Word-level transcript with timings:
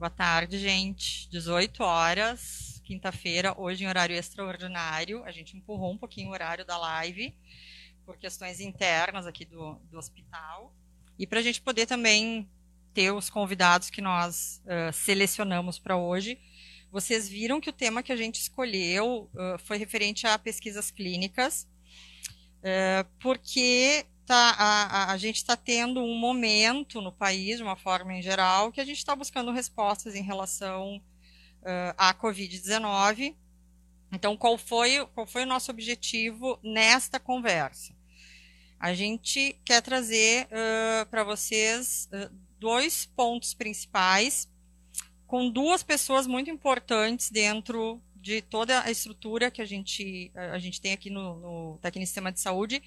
Boa 0.00 0.08
tarde, 0.08 0.58
gente. 0.58 1.28
18 1.28 1.82
horas, 1.82 2.80
quinta-feira, 2.86 3.54
hoje 3.60 3.84
em 3.84 3.86
horário 3.86 4.16
extraordinário. 4.16 5.22
A 5.24 5.30
gente 5.30 5.58
empurrou 5.58 5.92
um 5.92 5.98
pouquinho 5.98 6.30
o 6.30 6.32
horário 6.32 6.64
da 6.64 6.78
live 6.78 7.34
por 8.06 8.16
questões 8.16 8.60
internas 8.60 9.26
aqui 9.26 9.44
do, 9.44 9.74
do 9.90 9.98
hospital. 9.98 10.74
E 11.18 11.26
para 11.26 11.40
a 11.40 11.42
gente 11.42 11.60
poder 11.60 11.84
também 11.84 12.48
ter 12.94 13.12
os 13.12 13.28
convidados 13.28 13.90
que 13.90 14.00
nós 14.00 14.62
uh, 14.64 14.90
selecionamos 14.90 15.78
para 15.78 15.98
hoje. 15.98 16.40
Vocês 16.90 17.28
viram 17.28 17.60
que 17.60 17.68
o 17.68 17.74
tema 17.74 18.02
que 18.02 18.10
a 18.10 18.16
gente 18.16 18.40
escolheu 18.40 19.30
uh, 19.34 19.58
foi 19.58 19.76
referente 19.76 20.26
a 20.26 20.38
pesquisas 20.38 20.90
clínicas, 20.90 21.68
uh, 22.60 23.06
porque 23.20 24.06
tá, 24.30 24.54
a, 24.56 25.12
a, 25.12 25.16
gente 25.16 25.38
está 25.38 25.56
tendo 25.56 26.00
um 26.00 26.16
momento 26.16 27.00
no 27.00 27.10
país, 27.10 27.56
de 27.56 27.64
uma 27.64 27.74
forma 27.74 28.14
em 28.14 28.22
geral, 28.22 28.70
que 28.70 28.80
a 28.80 28.84
gente 28.84 28.98
está 28.98 29.16
buscando 29.16 29.50
respostas 29.50 30.14
em 30.14 30.22
relação 30.22 31.02
à 31.98 32.14
Covid-19. 32.14 33.34
Então, 34.12 34.36
qual 34.36 34.56
foi, 34.56 35.04
qual 35.14 35.26
foi 35.26 35.42
o 35.42 35.46
nosso 35.46 35.72
objetivo 35.72 36.60
nesta 36.62 37.18
conversa? 37.18 37.92
A 38.78 38.94
gente 38.94 39.58
quer 39.64 39.82
trazer 39.82 40.46
para 41.10 41.24
vocês 41.24 42.08
dois 42.60 43.06
pontos 43.06 43.52
principais, 43.52 44.48
com 45.26 45.50
duas 45.50 45.82
pessoas 45.82 46.28
muito 46.28 46.48
importantes 46.48 47.30
dentro 47.30 48.00
de 48.14 48.42
toda 48.42 48.80
a 48.82 48.92
estrutura 48.92 49.50
que 49.50 49.60
a 49.60 49.66
gente, 49.66 50.30
a 50.34 50.58
gente 50.60 50.80
tem 50.80 50.92
aqui 50.92 51.10
no, 51.10 51.78
no 51.80 51.80
de 52.30 52.40
Saúde, 52.40 52.80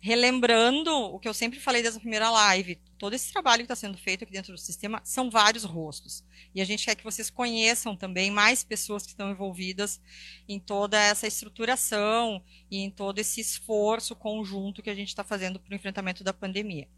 relembrando 0.00 0.92
o 0.92 1.18
que 1.18 1.28
eu 1.28 1.34
sempre 1.34 1.58
falei 1.58 1.82
dessa 1.82 1.98
primeira 1.98 2.30
live, 2.30 2.76
todo 2.98 3.14
esse 3.14 3.32
trabalho 3.32 3.60
que 3.60 3.64
está 3.64 3.74
sendo 3.74 3.98
feito 3.98 4.22
aqui 4.22 4.32
dentro 4.32 4.52
do 4.52 4.58
sistema 4.58 5.00
são 5.04 5.28
vários 5.30 5.64
rostos. 5.64 6.24
E 6.54 6.60
a 6.60 6.64
gente 6.64 6.84
quer 6.84 6.94
que 6.94 7.04
vocês 7.04 7.30
conheçam 7.30 7.96
também 7.96 8.30
mais 8.30 8.62
pessoas 8.62 9.02
que 9.02 9.10
estão 9.10 9.30
envolvidas 9.30 10.00
em 10.48 10.60
toda 10.60 11.00
essa 11.00 11.26
estruturação 11.26 12.42
e 12.70 12.78
em 12.78 12.90
todo 12.90 13.18
esse 13.18 13.40
esforço 13.40 14.14
conjunto 14.14 14.82
que 14.82 14.90
a 14.90 14.94
gente 14.94 15.08
está 15.08 15.24
fazendo 15.24 15.58
para 15.58 15.72
o 15.72 15.76
enfrentamento 15.76 16.22
da 16.22 16.32
pandemia. 16.32 16.88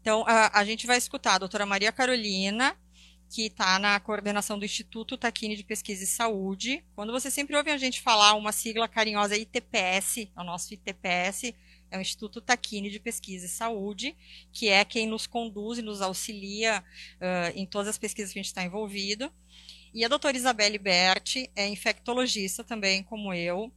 Então, 0.00 0.24
a, 0.26 0.60
a 0.60 0.64
gente 0.64 0.86
vai 0.86 0.98
escutar 0.98 1.34
a 1.34 1.38
doutora 1.38 1.66
Maria 1.66 1.92
Carolina, 1.92 2.76
que 3.28 3.46
está 3.46 3.78
na 3.78 3.98
coordenação 3.98 4.58
do 4.58 4.64
Instituto 4.64 5.16
Taquini 5.16 5.56
de 5.56 5.64
Pesquisa 5.64 6.04
e 6.04 6.06
Saúde. 6.06 6.84
Quando 6.94 7.12
você 7.12 7.30
sempre 7.30 7.56
ouve 7.56 7.70
a 7.70 7.76
gente 7.76 8.00
falar 8.00 8.34
uma 8.34 8.52
sigla 8.52 8.88
carinhosa 8.88 9.36
ITPS, 9.36 10.28
é 10.36 10.40
o 10.40 10.44
nosso 10.44 10.72
ITPS, 10.72 11.52
é 11.90 11.98
o 11.98 12.00
Instituto 12.00 12.40
Taquini 12.40 12.90
de 12.90 13.00
Pesquisa 13.00 13.46
e 13.46 13.48
Saúde, 13.48 14.16
que 14.52 14.68
é 14.68 14.84
quem 14.84 15.06
nos 15.06 15.26
conduz 15.26 15.78
e 15.78 15.82
nos 15.82 16.00
auxilia 16.00 16.82
uh, 17.16 17.52
em 17.54 17.66
todas 17.66 17.88
as 17.88 17.98
pesquisas 17.98 18.32
que 18.32 18.38
a 18.38 18.42
gente 18.42 18.50
está 18.50 18.62
envolvido. 18.62 19.32
E 19.94 20.04
a 20.04 20.08
doutora 20.08 20.36
Isabelle 20.36 20.78
Berti 20.78 21.50
é 21.56 21.66
infectologista 21.66 22.62
também, 22.62 23.02
como 23.02 23.32
eu, 23.32 23.72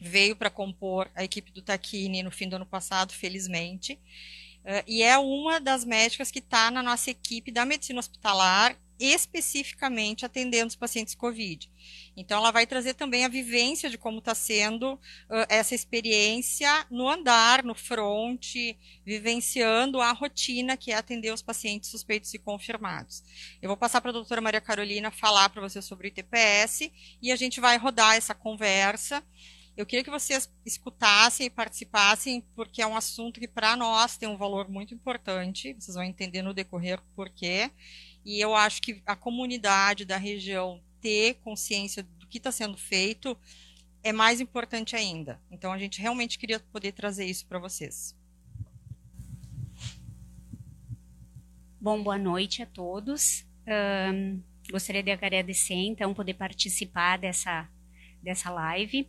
veio 0.00 0.34
para 0.34 0.50
compor 0.50 1.10
a 1.14 1.22
equipe 1.22 1.52
do 1.52 1.62
Taquini 1.62 2.22
no 2.22 2.30
fim 2.30 2.48
do 2.48 2.56
ano 2.56 2.66
passado, 2.66 3.12
felizmente. 3.12 3.94
Uh, 4.64 4.82
e 4.86 5.02
é 5.02 5.16
uma 5.18 5.60
das 5.60 5.84
médicas 5.84 6.30
que 6.30 6.38
está 6.38 6.70
na 6.70 6.82
nossa 6.82 7.10
equipe 7.10 7.50
da 7.50 7.64
medicina 7.64 8.00
hospitalar, 8.00 8.76
especificamente 9.04 10.24
atendendo 10.24 10.68
os 10.68 10.76
pacientes 10.76 11.14
COVID. 11.14 11.70
Então, 12.16 12.38
ela 12.38 12.50
vai 12.50 12.66
trazer 12.66 12.94
também 12.94 13.24
a 13.24 13.28
vivência 13.28 13.90
de 13.90 13.98
como 13.98 14.18
está 14.18 14.34
sendo 14.34 14.94
uh, 14.94 15.46
essa 15.48 15.74
experiência 15.74 16.86
no 16.90 17.08
andar, 17.08 17.64
no 17.64 17.74
front, 17.74 18.54
vivenciando 19.04 20.00
a 20.00 20.12
rotina 20.12 20.76
que 20.76 20.92
é 20.92 20.96
atender 20.96 21.32
os 21.32 21.42
pacientes 21.42 21.90
suspeitos 21.90 22.32
e 22.34 22.38
confirmados. 22.38 23.22
Eu 23.60 23.68
vou 23.68 23.76
passar 23.76 24.00
para 24.00 24.10
a 24.10 24.14
doutora 24.14 24.40
Maria 24.40 24.60
Carolina 24.60 25.10
falar 25.10 25.48
para 25.48 25.60
você 25.60 25.82
sobre 25.82 26.06
o 26.06 26.08
ITPS 26.08 26.90
e 27.20 27.32
a 27.32 27.36
gente 27.36 27.60
vai 27.60 27.76
rodar 27.76 28.16
essa 28.16 28.34
conversa. 28.34 29.22
Eu 29.74 29.86
queria 29.86 30.04
que 30.04 30.10
vocês 30.10 30.52
escutassem 30.66 31.46
e 31.46 31.50
participassem, 31.50 32.42
porque 32.54 32.82
é 32.82 32.86
um 32.86 32.96
assunto 32.96 33.40
que 33.40 33.48
para 33.48 33.74
nós 33.74 34.18
tem 34.18 34.28
um 34.28 34.36
valor 34.36 34.68
muito 34.68 34.92
importante. 34.92 35.74
Vocês 35.74 35.94
vão 35.94 36.04
entender 36.04 36.42
no 36.42 36.52
decorrer 36.52 37.00
por 37.16 37.30
quê. 37.30 37.70
E 38.24 38.40
eu 38.40 38.54
acho 38.54 38.80
que 38.80 39.02
a 39.04 39.16
comunidade 39.16 40.04
da 40.04 40.16
região 40.16 40.80
ter 41.00 41.34
consciência 41.42 42.02
do 42.02 42.26
que 42.26 42.38
está 42.38 42.52
sendo 42.52 42.76
feito 42.76 43.36
é 44.02 44.12
mais 44.12 44.40
importante 44.40 44.96
ainda. 44.96 45.40
Então 45.50 45.72
a 45.72 45.78
gente 45.78 46.00
realmente 46.00 46.38
queria 46.38 46.60
poder 46.60 46.92
trazer 46.92 47.26
isso 47.26 47.46
para 47.46 47.58
vocês. 47.58 48.16
Bom, 51.80 52.02
boa 52.02 52.18
noite 52.18 52.62
a 52.62 52.66
todos. 52.66 53.44
Um, 53.66 54.40
gostaria 54.70 55.02
de 55.02 55.10
agradecer, 55.10 55.74
então, 55.74 56.14
poder 56.14 56.34
participar 56.34 57.18
dessa, 57.18 57.68
dessa 58.22 58.50
live 58.50 59.08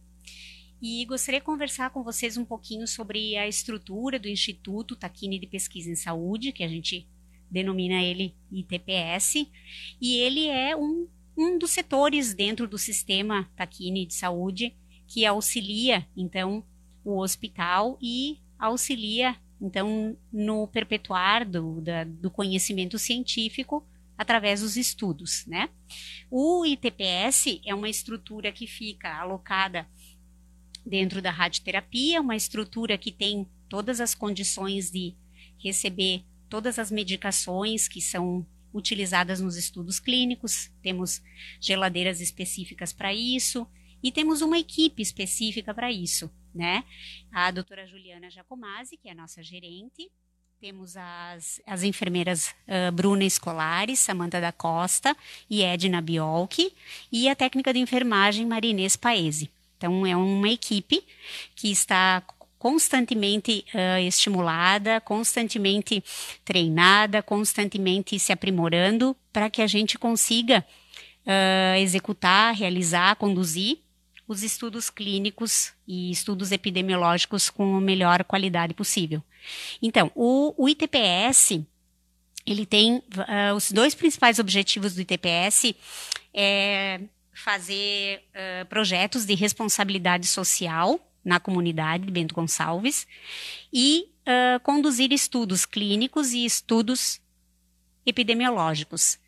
e 0.81 1.05
gostaria 1.05 1.39
de 1.39 1.45
conversar 1.45 1.91
com 1.91 2.03
vocês 2.03 2.35
um 2.35 2.43
pouquinho 2.43 2.85
sobre 2.87 3.37
a 3.37 3.47
estrutura 3.47 4.19
do 4.19 4.27
Instituto 4.27 4.95
Taquini 4.95 5.39
de 5.39 5.47
Pesquisa 5.47 5.89
em 5.89 5.95
Saúde, 5.95 6.51
que 6.51 6.63
a 6.63 6.67
gente 6.67 7.07
denomina 7.53 8.01
ele 8.01 8.35
ITPS, 8.51 9.47
e 10.01 10.17
ele 10.17 10.47
é 10.47 10.75
um, 10.75 11.07
um 11.37 11.59
dos 11.59 11.69
setores 11.69 12.33
dentro 12.33 12.67
do 12.67 12.79
sistema 12.79 13.49
Taquini 13.55 14.07
de 14.07 14.15
Saúde 14.15 14.75
que 15.07 15.25
auxilia, 15.25 16.07
então, 16.17 16.63
o 17.05 17.19
hospital 17.19 17.97
e 18.01 18.39
auxilia, 18.57 19.35
então, 19.61 20.17
no 20.31 20.67
perpetuar 20.67 21.47
do, 21.47 21.79
da, 21.79 22.03
do 22.03 22.31
conhecimento 22.31 22.97
científico 22.97 23.85
através 24.17 24.61
dos 24.61 24.75
estudos, 24.75 25.45
né? 25.45 25.69
O 26.31 26.65
ITPS 26.65 27.59
é 27.65 27.75
uma 27.75 27.89
estrutura 27.89 28.51
que 28.51 28.65
fica 28.65 29.15
alocada 29.15 29.87
dentro 30.85 31.21
da 31.21 31.29
radioterapia, 31.29 32.21
uma 32.21 32.35
estrutura 32.35 32.97
que 32.97 33.11
tem 33.11 33.47
todas 33.69 33.99
as 33.99 34.15
condições 34.15 34.89
de 34.89 35.15
receber 35.57 36.23
todas 36.49 36.79
as 36.79 36.91
medicações 36.91 37.87
que 37.87 38.01
são 38.01 38.45
utilizadas 38.73 39.39
nos 39.39 39.55
estudos 39.55 39.99
clínicos, 39.99 40.71
temos 40.81 41.21
geladeiras 41.59 42.19
específicas 42.19 42.91
para 42.91 43.13
isso 43.13 43.67
e 44.01 44.11
temos 44.11 44.41
uma 44.41 44.57
equipe 44.57 45.01
específica 45.01 45.73
para 45.73 45.91
isso, 45.91 46.29
né? 46.53 46.83
A 47.31 47.51
doutora 47.51 47.85
Juliana 47.87 48.29
Giacomazzi, 48.29 48.97
que 48.97 49.07
é 49.07 49.11
a 49.11 49.15
nossa 49.15 49.43
gerente, 49.43 50.11
temos 50.59 50.95
as, 50.95 51.61
as 51.67 51.83
enfermeiras 51.83 52.55
uh, 52.67 52.89
Bruna 52.91 53.25
Escolares, 53.25 53.99
Samanta 53.99 54.39
da 54.39 54.51
Costa 54.51 55.15
e 55.49 55.61
Edna 55.61 56.01
Biolchi, 56.01 56.73
e 57.11 57.27
a 57.27 57.35
técnica 57.35 57.73
de 57.73 57.79
enfermagem 57.79 58.45
Marinês 58.45 58.95
Paese. 58.95 59.49
Então, 59.77 60.05
é 60.07 60.15
uma 60.15 60.47
equipe 60.47 61.03
que 61.53 61.69
está 61.69 62.23
constantemente 62.63 63.65
uh, 63.73 63.99
estimulada, 64.07 65.01
constantemente 65.01 66.01
treinada, 66.45 67.21
constantemente 67.21 68.17
se 68.17 68.31
aprimorando 68.31 69.13
para 69.33 69.49
que 69.49 69.61
a 69.61 69.67
gente 69.67 69.99
consiga 69.99 70.65
uh, 71.25 71.75
executar, 71.77 72.55
realizar, 72.55 73.17
conduzir 73.17 73.79
os 74.25 74.43
estudos 74.43 74.89
clínicos 74.89 75.73
e 75.85 76.09
estudos 76.09 76.53
epidemiológicos 76.53 77.49
com 77.49 77.75
a 77.75 77.81
melhor 77.81 78.23
qualidade 78.23 78.73
possível. 78.73 79.21
Então, 79.81 80.09
o, 80.15 80.53
o 80.57 80.69
ITPS 80.69 81.59
ele 82.45 82.65
tem 82.65 82.95
uh, 82.95 83.53
os 83.57 83.73
dois 83.73 83.93
principais 83.93 84.39
objetivos 84.39 84.95
do 84.95 85.01
ITPS 85.01 85.75
é 86.33 87.01
fazer 87.33 88.23
uh, 88.29 88.65
projetos 88.67 89.25
de 89.25 89.35
responsabilidade 89.35 90.27
social 90.27 90.97
na 91.23 91.39
comunidade 91.39 92.05
de 92.05 92.11
Bento 92.11 92.35
Gonçalves 92.35 93.07
e 93.71 94.09
uh, 94.21 94.59
conduzir 94.61 95.11
estudos 95.11 95.65
clínicos 95.65 96.33
e 96.33 96.45
estudos 96.45 97.21
epidemiológicos. 98.05 99.19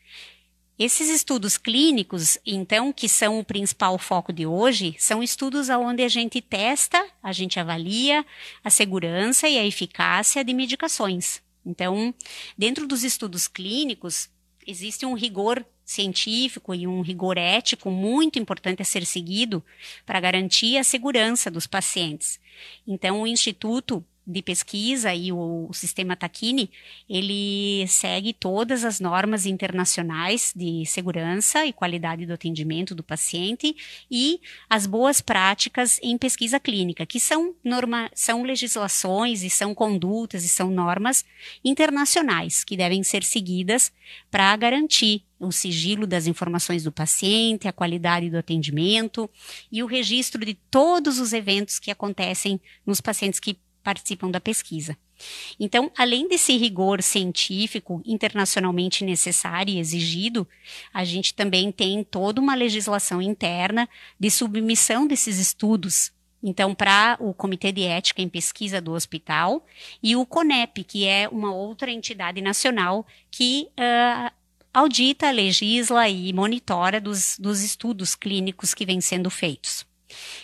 Esses 0.78 1.08
estudos 1.08 1.58
clínicos, 1.58 2.38
então, 2.46 2.92
que 2.92 3.08
são 3.08 3.40
o 3.40 3.46
principal 3.46 3.98
foco 3.98 4.34
de 4.34 4.46
hoje, 4.46 4.94
são 5.00 5.24
estudos 5.24 5.70
onde 5.70 6.04
a 6.04 6.10
gente 6.10 6.42
testa, 6.42 7.02
a 7.24 7.32
gente 7.32 7.58
avalia 7.58 8.26
a 8.62 8.70
segurança 8.70 9.48
e 9.48 9.58
a 9.58 9.66
eficácia 9.66 10.44
de 10.44 10.54
medicações. 10.54 11.42
Então, 11.66 12.14
dentro 12.58 12.86
dos 12.86 13.06
estudos 13.06 13.48
clínicos, 13.48 14.30
existe 14.66 15.06
um 15.06 15.14
rigor 15.14 15.66
científico 15.84 16.74
e 16.74 16.88
um 16.88 17.02
rigor 17.02 17.38
ético 17.38 17.92
muito 17.92 18.40
importante 18.40 18.82
a 18.82 18.86
ser 18.86 19.06
seguido 19.06 19.64
para 20.06 20.20
garantir 20.20 20.78
a 20.78 20.84
segurança 20.84 21.52
dos 21.52 21.68
pacientes. 21.68 22.40
Então, 22.88 23.22
o 23.22 23.28
Instituto 23.28 24.04
de 24.26 24.42
pesquisa 24.42 25.14
e 25.14 25.32
o, 25.32 25.68
o 25.70 25.74
sistema 25.74 26.16
Taquini, 26.16 26.72
ele 27.10 27.86
segue 27.88 28.34
todas 28.34 28.84
as 28.84 29.00
normas 29.00 29.46
internacionais 29.46 30.52
de 30.56 30.86
segurança 30.86 31.66
e 31.66 31.74
qualidade 31.74 32.26
do 32.26 32.34
atendimento 32.34 32.96
do 32.96 33.04
paciente 33.04 33.76
e 34.10 34.40
as 34.70 34.88
boas 34.88 35.22
práticas 35.22 36.00
em 36.02 36.18
pesquisa 36.18 36.60
clínica, 36.60 37.06
que 37.06 37.20
são, 37.20 37.54
norma, 37.64 38.10
são 38.14 38.44
legislações 38.44 39.44
e 39.44 39.50
são 39.50 39.76
condutas 39.76 40.44
e 40.44 40.50
são 40.50 40.72
normas 40.72 41.24
internacionais 41.64 42.64
que 42.64 42.76
devem 42.76 43.04
ser 43.04 43.24
seguidas 43.24 43.92
para 44.32 44.56
garantir 44.56 45.24
o 45.40 45.52
sigilo 45.52 46.08
das 46.08 46.28
informações 46.28 46.84
do 46.84 46.92
paciente, 46.92 47.68
a 47.68 47.74
qualidade 47.74 48.30
do 48.30 48.38
atendimento 48.38 49.30
e 49.72 49.84
o 49.84 49.86
registro 49.86 50.46
de 50.46 50.54
todos 50.72 51.20
os 51.20 51.34
eventos 51.34 51.78
que 51.78 51.92
acontecem 51.92 52.60
nos 52.86 53.02
pacientes 53.02 53.40
que 53.40 53.58
participam 53.86 54.32
da 54.32 54.42
pesquisa. 54.42 54.98
Então, 55.60 55.92
além 55.96 56.28
desse 56.28 56.58
rigor 56.58 57.04
científico 57.04 58.02
internacionalmente 58.04 59.06
necessário 59.06 59.76
e 59.76 59.80
exigido, 59.80 60.48
a 60.92 61.06
gente 61.06 61.36
também 61.36 61.72
tem 61.72 62.04
toda 62.04 62.42
uma 62.42 62.56
legislação 62.56 63.22
interna 63.22 63.88
de 64.20 64.32
submissão 64.32 65.06
desses 65.06 65.38
estudos. 65.38 66.12
Então, 66.42 66.74
para 66.74 67.16
o 67.20 67.32
Comitê 67.34 67.72
de 67.72 67.84
Ética 67.84 68.24
em 68.24 68.28
Pesquisa 68.28 68.82
do 68.82 68.92
Hospital 68.94 69.64
e 70.02 70.16
o 70.16 70.26
CONEP, 70.26 70.84
que 70.84 71.06
é 71.06 71.30
uma 71.30 71.54
outra 71.54 71.92
entidade 71.92 72.42
nacional 72.42 73.06
que 73.30 73.68
uh, 73.80 74.32
audita, 74.74 75.32
legisla 75.32 76.10
e 76.10 76.34
monitora 76.34 77.00
dos, 77.00 77.38
dos 77.40 77.62
estudos 77.62 78.16
clínicos 78.16 78.74
que 78.74 78.86
vêm 78.86 79.00
sendo 79.00 79.30
feitos. 79.30 79.86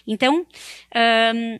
Então, 0.07 0.45
um, 1.35 1.59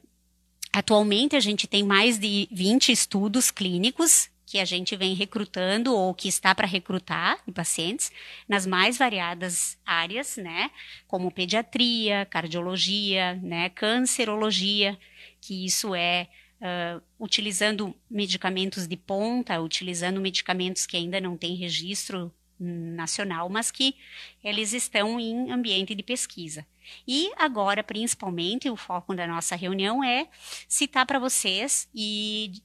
atualmente 0.74 1.36
a 1.36 1.40
gente 1.40 1.68
tem 1.68 1.84
mais 1.84 2.18
de 2.18 2.48
20 2.52 2.92
estudos 2.92 3.52
clínicos 3.52 4.30
que 4.46 4.60
a 4.60 4.66
gente 4.66 4.98
vem 4.98 5.14
recrutando 5.14 5.96
ou 5.96 6.14
que 6.14 6.28
está 6.28 6.54
para 6.54 6.68
recrutar 6.68 7.40
em 7.48 7.54
pacientes 7.54 8.12
nas 8.50 8.66
mais 8.66 8.98
variadas 8.98 9.78
áreas, 9.86 10.36
né, 10.36 10.70
como 11.08 11.32
pediatria, 11.32 12.26
cardiologia, 12.26 13.36
né, 13.36 13.70
cancerologia, 13.70 15.00
que 15.40 15.66
isso 15.66 15.96
é 15.96 16.28
uh, 16.60 17.02
utilizando 17.18 17.96
medicamentos 18.10 18.88
de 18.88 18.98
ponta, 18.98 19.62
utilizando 19.62 20.20
medicamentos 20.20 20.86
que 20.86 20.98
ainda 20.98 21.22
não 21.22 21.38
têm 21.38 21.56
registro 21.56 22.30
nacional, 22.62 23.50
mas 23.50 23.72
que 23.72 23.96
eles 24.44 24.74
estão 24.74 25.20
em 25.20 25.52
ambiente 25.52 25.96
de 25.96 26.04
pesquisa. 26.04 26.66
E 27.08 27.32
agora, 27.36 27.84
principalmente, 27.84 28.70
o 28.70 28.76
foco 28.76 29.16
da 29.16 29.26
nossa 29.26 29.56
reunião 29.56 30.04
é 30.04 30.28
citar 30.68 31.06
para 31.06 31.20
vocês 31.20 31.90
e 31.94 32.62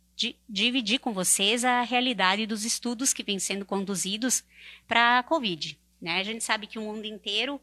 dividir 0.49 0.99
com 0.99 1.13
vocês 1.13 1.65
a 1.65 1.83
realidade 1.83 2.47
dos 2.47 2.65
estudos 2.65 3.13
que 3.13 3.23
vêm 3.23 3.39
sendo 3.39 3.65
conduzidos 3.65 4.43
para 4.89 5.19
a 5.19 5.23
Covid. 5.23 5.79
Né? 6.01 6.21
A 6.21 6.25
gente 6.25 6.43
sabe 6.43 6.67
que 6.67 6.79
o 6.79 6.83
mundo 6.83 7.05
inteiro 7.05 7.61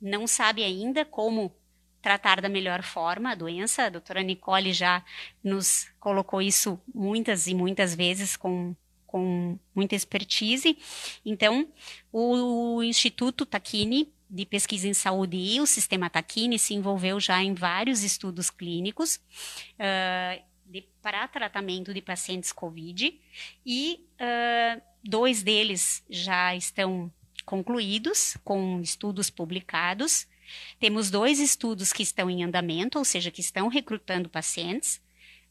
não 0.00 0.26
sabe 0.26 0.62
ainda 0.62 1.04
como 1.04 1.52
tratar 2.00 2.40
da 2.40 2.48
melhor 2.48 2.82
forma 2.82 3.32
a 3.32 3.34
doença. 3.34 3.84
A 3.84 3.88
doutora 3.88 4.22
Nicole 4.22 4.72
já 4.72 5.04
nos 5.42 5.88
colocou 5.98 6.40
isso 6.40 6.80
muitas 6.94 7.48
e 7.48 7.54
muitas 7.54 7.94
vezes 7.94 8.36
com 8.36 8.74
com 9.16 9.58
muita 9.74 9.94
expertise. 9.94 10.76
Então, 11.24 11.66
o 12.12 12.82
Instituto 12.82 13.46
Taquini 13.46 14.12
de 14.28 14.44
Pesquisa 14.44 14.86
em 14.86 14.92
Saúde 14.92 15.38
e 15.38 15.58
o 15.58 15.66
Sistema 15.66 16.10
Taquini 16.10 16.58
se 16.58 16.74
envolveu 16.74 17.18
já 17.18 17.42
em 17.42 17.54
vários 17.54 18.02
estudos 18.02 18.50
clínicos 18.50 19.16
uh, 19.16 20.42
de, 20.66 20.82
para 21.00 21.26
tratamento 21.28 21.94
de 21.94 22.02
pacientes 22.02 22.52
COVID 22.52 23.18
e 23.64 24.06
uh, 24.20 24.82
dois 25.02 25.42
deles 25.42 26.04
já 26.10 26.54
estão 26.54 27.10
concluídos 27.46 28.36
com 28.44 28.82
estudos 28.82 29.30
publicados. 29.30 30.26
Temos 30.78 31.10
dois 31.10 31.40
estudos 31.40 31.90
que 31.90 32.02
estão 32.02 32.28
em 32.28 32.44
andamento, 32.44 32.98
ou 32.98 33.04
seja, 33.04 33.30
que 33.30 33.40
estão 33.40 33.68
recrutando 33.68 34.28
pacientes 34.28 35.00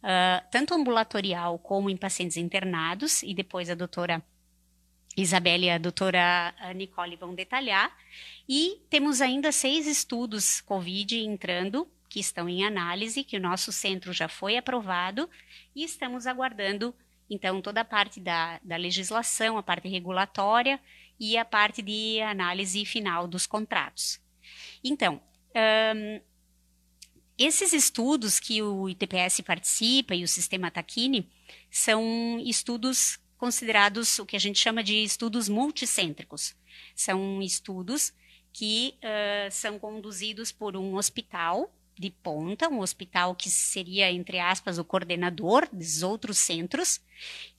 uh, 0.05 0.45
tanto 0.51 0.73
ambulatorial 0.73 1.57
como 1.59 1.89
em 1.89 1.97
pacientes 1.97 2.37
internados, 2.37 3.23
e 3.23 3.33
depois 3.33 3.69
a 3.69 3.75
doutora 3.75 4.23
Isabelle 5.17 5.65
e 5.65 5.69
a 5.71 5.77
doutora 5.77 6.53
Nicole 6.75 7.15
vão 7.15 7.33
detalhar. 7.33 7.91
E 8.47 8.81
temos 8.89 9.21
ainda 9.21 9.51
seis 9.51 9.87
estudos 9.87 10.61
COVID 10.61 11.17
entrando, 11.17 11.87
que 12.07 12.19
estão 12.19 12.47
em 12.47 12.63
análise, 12.63 13.23
que 13.23 13.37
o 13.37 13.41
nosso 13.41 13.71
centro 13.71 14.13
já 14.13 14.27
foi 14.27 14.55
aprovado, 14.55 15.29
e 15.75 15.83
estamos 15.83 16.27
aguardando, 16.27 16.93
então, 17.29 17.61
toda 17.61 17.81
a 17.81 17.85
parte 17.85 18.19
da, 18.19 18.59
da 18.63 18.75
legislação, 18.75 19.57
a 19.57 19.63
parte 19.63 19.87
regulatória 19.87 20.79
e 21.19 21.37
a 21.37 21.43
parte 21.43 21.81
de 21.81 22.21
análise 22.21 22.85
final 22.85 23.27
dos 23.27 23.47
contratos. 23.47 24.21
Então, 24.83 25.19
um, 25.95 26.21
esses 27.37 27.73
estudos 27.73 28.39
que 28.39 28.61
o 28.61 28.87
ITPS 28.89 29.41
participa 29.41 30.15
e 30.15 30.23
o 30.23 30.27
sistema 30.27 30.71
Taquini 30.71 31.29
são 31.69 32.39
estudos 32.39 33.19
considerados 33.37 34.17
o 34.19 34.25
que 34.25 34.35
a 34.35 34.39
gente 34.39 34.59
chama 34.59 34.83
de 34.83 35.03
estudos 35.03 35.49
multicêntricos. 35.49 36.55
São 36.95 37.41
estudos 37.41 38.13
que 38.53 38.95
uh, 38.97 39.51
são 39.51 39.77
conduzidos 39.77 40.51
por 40.51 40.77
um 40.77 40.95
hospital 40.95 41.71
de 41.97 42.09
ponta, 42.09 42.69
um 42.69 42.79
hospital 42.79 43.35
que 43.35 43.49
seria, 43.49 44.11
entre 44.11 44.39
aspas, 44.39 44.77
o 44.77 44.83
coordenador 44.83 45.67
dos 45.71 46.03
outros 46.03 46.37
centros, 46.37 47.01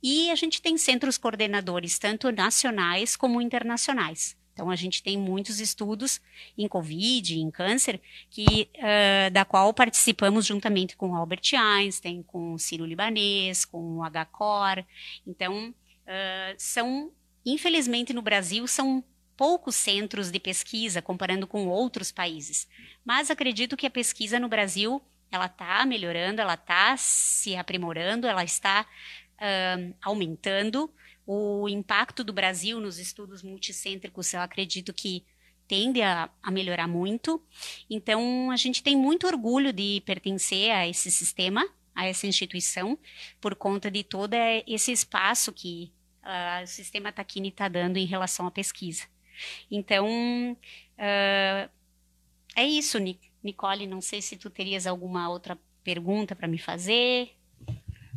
e 0.02 0.30
a 0.30 0.34
gente 0.34 0.60
tem 0.60 0.76
centros 0.76 1.16
coordenadores 1.16 1.98
tanto 1.98 2.30
nacionais 2.30 3.16
como 3.16 3.40
internacionais. 3.40 4.36
Então, 4.56 4.70
a 4.70 4.74
gente 4.74 5.02
tem 5.02 5.18
muitos 5.18 5.60
estudos 5.60 6.18
em 6.56 6.66
Covid, 6.66 7.38
em 7.38 7.50
câncer, 7.50 8.00
que, 8.30 8.70
uh, 8.76 9.30
da 9.30 9.44
qual 9.44 9.74
participamos 9.74 10.46
juntamente 10.46 10.96
com 10.96 11.14
Albert 11.14 11.42
Einstein, 11.52 12.22
com 12.22 12.56
Ciro 12.56 12.86
Libanês, 12.86 13.66
com 13.66 13.98
o 13.98 14.02
HCOR. 14.02 14.82
Então, 15.26 15.68
uh, 15.68 16.54
são, 16.56 17.12
infelizmente, 17.44 18.14
no 18.14 18.22
Brasil, 18.22 18.66
são 18.66 19.04
poucos 19.36 19.74
centros 19.74 20.30
de 20.30 20.40
pesquisa 20.40 21.02
comparando 21.02 21.46
com 21.46 21.66
outros 21.66 22.10
países. 22.10 22.66
Mas 23.04 23.30
acredito 23.30 23.76
que 23.76 23.86
a 23.86 23.90
pesquisa 23.90 24.40
no 24.40 24.48
Brasil 24.48 25.02
ela 25.30 25.46
está 25.46 25.84
melhorando, 25.84 26.40
ela 26.40 26.54
está 26.54 26.96
se 26.96 27.54
aprimorando, 27.56 28.26
ela 28.26 28.42
está 28.42 28.86
uh, 29.34 29.94
aumentando 30.00 30.90
o 31.26 31.68
impacto 31.68 32.22
do 32.22 32.32
Brasil 32.32 32.80
nos 32.80 32.98
estudos 32.98 33.42
multicêntricos, 33.42 34.32
eu 34.32 34.40
acredito 34.40 34.92
que 34.92 35.24
tende 35.66 36.00
a, 36.00 36.30
a, 36.42 36.50
melhorar 36.50 36.86
muito. 36.86 37.42
Então, 37.90 38.50
a 38.50 38.56
gente 38.56 38.82
tem 38.82 38.96
muito 38.96 39.26
orgulho 39.26 39.72
de 39.72 40.02
pertencer 40.06 40.70
a 40.70 40.86
esse 40.86 41.10
sistema, 41.10 41.68
a 41.94 42.06
essa 42.06 42.26
instituição, 42.26 42.96
por 43.40 43.56
conta 43.56 43.90
de 43.90 44.04
todo 44.04 44.34
esse 44.66 44.92
espaço 44.92 45.52
que 45.52 45.92
uh, 46.22 46.62
o 46.62 46.66
sistema 46.66 47.12
Taquini 47.12 47.48
está 47.48 47.68
dando 47.68 47.96
em 47.96 48.06
relação 48.06 48.46
à 48.46 48.50
pesquisa. 48.50 49.04
Então, 49.70 50.06
uh, 50.52 51.70
é 52.54 52.64
isso, 52.64 52.98
Nicole. 53.42 53.86
Não 53.86 54.00
sei 54.00 54.22
se 54.22 54.36
tu 54.36 54.48
terias 54.48 54.86
alguma 54.86 55.28
outra 55.28 55.58
pergunta 55.82 56.36
para 56.36 56.48
me 56.48 56.58
fazer. 56.58 57.30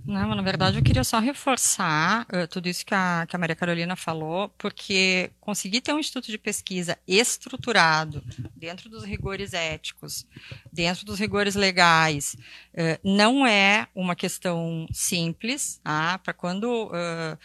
Não, 0.10 0.34
na 0.34 0.42
verdade 0.42 0.76
eu 0.76 0.84
queria 0.84 1.04
só 1.04 1.20
reforçar 1.20 2.26
uh, 2.34 2.48
tudo 2.48 2.68
isso 2.68 2.84
que 2.84 2.96
a, 2.96 3.28
que 3.30 3.36
a 3.36 3.40
Maria 3.40 3.56
Carolina 3.56 3.96
falou, 3.96 4.50
porque 4.58 5.30
conseguir 5.40 5.82
ter 5.82 5.94
um 5.94 6.00
instituto 6.00 6.32
de 6.32 6.38
pesquisa 6.40 6.98
estruturado, 7.08 8.24
dentro 8.56 8.90
dos 8.90 9.04
rigores 9.04 9.54
éticos, 9.54 10.26
dentro 10.74 11.06
dos 11.06 11.20
rigores 11.20 11.54
legais, 11.54 12.36
uh, 12.74 13.00
não 13.04 13.46
é 13.46 13.88
uma 13.94 14.16
questão 14.16 14.88
simples, 14.92 15.80
tá? 15.84 16.18
para 16.18 16.34
quando 16.34 16.88
uh, 16.88 17.38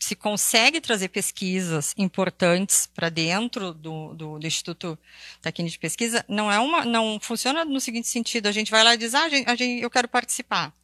se 0.00 0.16
consegue 0.16 0.80
trazer 0.80 1.08
pesquisas 1.08 1.92
importantes 1.98 2.86
para 2.86 3.10
dentro 3.10 3.74
do, 3.74 4.14
do, 4.14 4.38
do, 4.38 4.46
Instituto 4.46 4.98
Técnico 5.42 5.72
de 5.72 5.78
Pesquisa, 5.78 6.24
não 6.26 6.50
é 6.50 6.58
uma, 6.58 6.86
não 6.86 7.20
funciona 7.20 7.62
no 7.62 7.78
seguinte 7.78 8.08
sentido, 8.08 8.46
a 8.46 8.52
gente 8.52 8.70
vai 8.70 8.82
lá 8.82 8.94
e 8.94 8.96
diz, 8.96 9.14
ah, 9.14 9.24
a 9.24 9.54
gente, 9.54 9.82
eu 9.82 9.90
quero 9.90 10.08
participar. 10.08 10.79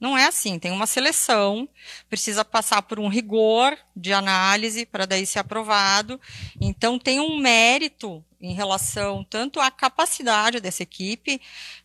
Não 0.00 0.16
é 0.16 0.26
assim, 0.26 0.58
tem 0.58 0.70
uma 0.70 0.86
seleção, 0.86 1.68
precisa 2.08 2.44
passar 2.44 2.82
por 2.82 3.00
um 3.00 3.08
rigor 3.08 3.76
de 3.96 4.12
análise 4.12 4.86
para 4.86 5.06
daí 5.06 5.26
ser 5.26 5.40
aprovado. 5.40 6.20
Então 6.60 6.98
tem 6.98 7.18
um 7.18 7.38
mérito 7.38 8.24
em 8.40 8.54
relação 8.54 9.24
tanto 9.28 9.60
à 9.60 9.70
capacidade 9.70 10.60
dessa 10.60 10.84
equipe 10.84 11.40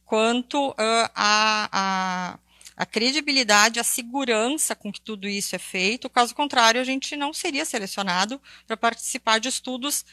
quanto 0.05 0.69
uh, 0.69 0.75
a, 1.15 1.69
a, 1.71 2.39
a 2.77 2.85
credibilidade, 2.85 3.79
a 3.79 3.83
segurança 3.83 4.75
com 4.75 4.91
que 4.91 5.01
tudo 5.01 5.27
isso 5.27 5.55
é 5.55 5.59
feito. 5.59 6.09
Caso 6.09 6.35
contrário, 6.35 6.79
a 6.79 6.83
gente 6.83 7.15
não 7.15 7.33
seria 7.33 7.65
selecionado 7.65 8.39
para 8.67 8.77
participar 8.77 9.39
de 9.39 9.49
estudos 9.49 10.05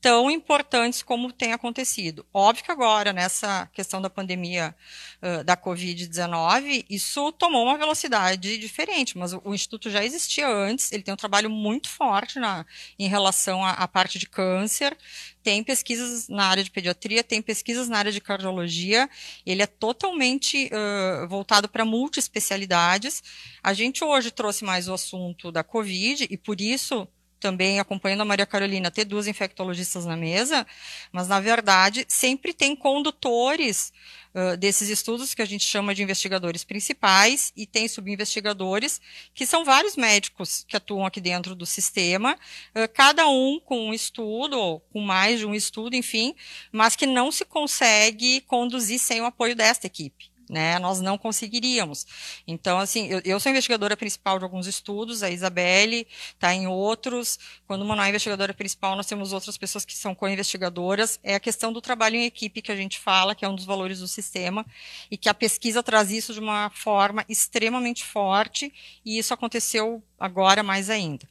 tão 0.00 0.30
importantes 0.30 1.02
como 1.02 1.32
tem 1.32 1.52
acontecido. 1.52 2.24
Óbvio 2.32 2.64
que 2.64 2.70
agora, 2.70 3.12
nessa 3.12 3.66
questão 3.72 4.00
da 4.00 4.08
pandemia 4.08 4.74
uh, 5.20 5.42
da 5.42 5.56
Covid-19, 5.56 6.86
isso 6.88 7.32
tomou 7.32 7.64
uma 7.64 7.76
velocidade 7.76 8.58
diferente, 8.58 9.18
mas 9.18 9.32
o, 9.32 9.42
o, 9.44 9.54
Instituto 9.54 9.90
já 9.90 10.04
existia 10.04 10.48
antes, 10.48 10.92
ele 10.92 11.02
tem 11.02 11.12
um 11.12 11.16
trabalho 11.16 11.50
muito 11.50 11.88
forte 11.88 12.38
na, 12.38 12.64
em 12.98 13.08
relação 13.08 13.64
à, 13.64 13.88
parte 13.88 14.18
de 14.18 14.28
câncer, 14.28 14.96
tem 15.42 15.64
pesquisas 15.64 16.28
na 16.28 16.46
área 16.46 16.62
de 16.62 16.70
pediatria, 16.70 17.24
tem 17.24 17.42
pesquisas 17.42 17.88
na 17.88 17.98
área 17.98 18.12
de 18.12 18.20
cardiologia, 18.20 19.10
ele 19.44 19.62
é 19.62 19.66
totalmente 19.66 20.70
uh, 20.72 21.26
voltado 21.26 21.68
para 21.68 21.84
multiespecialidades. 21.84 23.22
A 23.62 23.72
gente 23.72 24.04
hoje 24.04 24.30
trouxe 24.30 24.64
mais 24.64 24.88
o 24.88 24.94
assunto 24.94 25.50
da 25.50 25.64
Covid, 25.64 26.28
e 26.30 26.36
por 26.36 26.60
isso 26.60 27.08
também 27.38 27.80
acompanhando 27.80 28.22
a 28.22 28.24
Maria 28.24 28.46
Carolina, 28.46 28.90
ter 28.90 29.04
duas 29.04 29.26
infectologistas 29.26 30.04
na 30.04 30.16
mesa, 30.16 30.66
mas 31.12 31.28
na 31.28 31.40
verdade 31.40 32.04
sempre 32.08 32.52
tem 32.52 32.74
condutores 32.74 33.92
uh, 34.34 34.56
desses 34.56 34.88
estudos 34.88 35.34
que 35.34 35.42
a 35.42 35.44
gente 35.44 35.64
chama 35.64 35.94
de 35.94 36.02
investigadores 36.02 36.64
principais 36.64 37.52
e 37.56 37.66
tem 37.66 37.88
subinvestigadores, 37.88 39.00
que 39.34 39.46
são 39.46 39.64
vários 39.64 39.96
médicos 39.96 40.64
que 40.66 40.76
atuam 40.76 41.06
aqui 41.06 41.20
dentro 41.20 41.54
do 41.54 41.66
sistema, 41.66 42.34
uh, 42.34 42.88
cada 42.92 43.26
um 43.28 43.60
com 43.60 43.88
um 43.88 43.94
estudo, 43.94 44.58
ou 44.58 44.80
com 44.80 45.00
mais 45.00 45.38
de 45.38 45.46
um 45.46 45.54
estudo, 45.54 45.94
enfim, 45.94 46.34
mas 46.72 46.96
que 46.96 47.06
não 47.06 47.30
se 47.30 47.44
consegue 47.44 48.40
conduzir 48.42 48.98
sem 48.98 49.20
o 49.20 49.26
apoio 49.26 49.54
desta 49.54 49.86
equipe 49.86 50.27
né? 50.48 50.78
Nós 50.78 51.00
não 51.00 51.18
conseguiríamos. 51.18 52.06
Então, 52.46 52.78
assim, 52.78 53.08
eu, 53.08 53.20
eu 53.24 53.40
sou 53.40 53.50
investigadora 53.50 53.96
principal 53.96 54.38
de 54.38 54.44
alguns 54.44 54.66
estudos, 54.66 55.22
a 55.22 55.30
Isabelle 55.30 56.06
está 56.34 56.54
em 56.54 56.66
outros. 56.66 57.38
Quando 57.66 57.82
uma 57.82 57.94
não 57.94 58.02
é 58.02 58.08
investigadora 58.08 58.54
principal, 58.54 58.96
nós 58.96 59.06
temos 59.06 59.32
outras 59.32 59.56
pessoas 59.56 59.84
que 59.84 59.96
são 59.96 60.14
co-investigadoras. 60.14 61.18
É 61.22 61.34
a 61.34 61.40
questão 61.40 61.72
do 61.72 61.80
trabalho 61.80 62.16
em 62.16 62.24
equipe 62.24 62.62
que 62.62 62.72
a 62.72 62.76
gente 62.76 62.98
fala, 62.98 63.34
que 63.34 63.44
é 63.44 63.48
um 63.48 63.54
dos 63.54 63.64
valores 63.64 64.00
do 64.00 64.08
sistema, 64.08 64.64
e 65.10 65.16
que 65.16 65.28
a 65.28 65.34
pesquisa 65.34 65.82
traz 65.82 66.10
isso 66.10 66.32
de 66.32 66.40
uma 66.40 66.70
forma 66.70 67.24
extremamente 67.28 68.04
forte, 68.04 68.72
e 69.04 69.18
isso 69.18 69.34
aconteceu 69.34 70.02
agora 70.18 70.62
mais 70.62 70.90
ainda. 70.90 71.26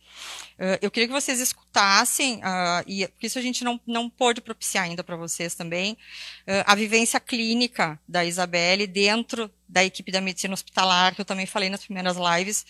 Uh, 0.58 0.79
eu 0.82 0.89
queria 0.89 1.08
que 1.08 1.13
vocês 1.13 1.39
escutassem, 1.39 2.38
uh, 2.38 2.84
e 2.88 3.08
isso 3.22 3.38
a 3.38 3.41
gente 3.41 3.63
não, 3.63 3.79
não 3.86 4.10
pôde 4.10 4.41
propiciar 4.41 4.86
ainda 4.86 5.03
para 5.03 5.15
vocês 5.15 5.53
também, 5.53 5.94
uh, 5.94 6.63
a 6.65 6.74
vivência 6.74 7.20
clínica 7.20 8.00
da 8.08 8.25
Isabelle 8.25 8.88
dentro 8.88 9.51
da 9.70 9.86
equipe 9.86 10.12
da 10.12 10.20
medicina 10.20 10.56
hospitalar, 10.56 11.13
que 11.13 11.22
eu 11.22 11.25
também 11.25 11.46
falei 11.46 11.70
nas 11.70 11.84
primeiras 11.84 12.17
lives, 12.17 12.65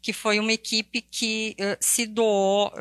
que 0.00 0.12
foi 0.12 0.38
uma 0.38 0.52
equipe 0.52 1.02
que 1.02 1.56
se 1.80 2.06
doou 2.06 2.72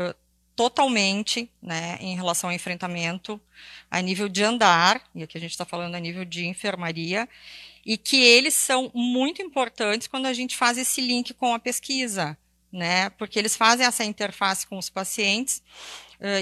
totalmente 0.55 1.49
né, 1.59 1.97
em 1.99 2.15
relação 2.15 2.51
ao 2.51 2.55
enfrentamento 2.55 3.41
a 3.89 3.99
nível 4.01 4.29
de 4.29 4.43
andar, 4.43 5.01
e 5.15 5.23
aqui 5.23 5.35
a 5.35 5.41
gente 5.41 5.51
está 5.51 5.65
falando 5.65 5.95
a 5.95 5.99
nível 5.99 6.23
de 6.23 6.45
enfermaria, 6.45 7.27
e 7.83 7.97
que 7.97 8.17
eles 8.17 8.53
são 8.53 8.91
muito 8.93 9.41
importantes 9.41 10.07
quando 10.07 10.27
a 10.27 10.33
gente 10.33 10.55
faz 10.55 10.77
esse 10.77 11.01
link 11.01 11.33
com 11.33 11.55
a 11.55 11.59
pesquisa 11.59 12.37
né? 12.71 13.09
Porque 13.11 13.37
eles 13.39 13.55
fazem 13.55 13.85
essa 13.85 14.03
interface 14.03 14.67
com 14.67 14.77
os 14.77 14.89
pacientes. 14.89 15.61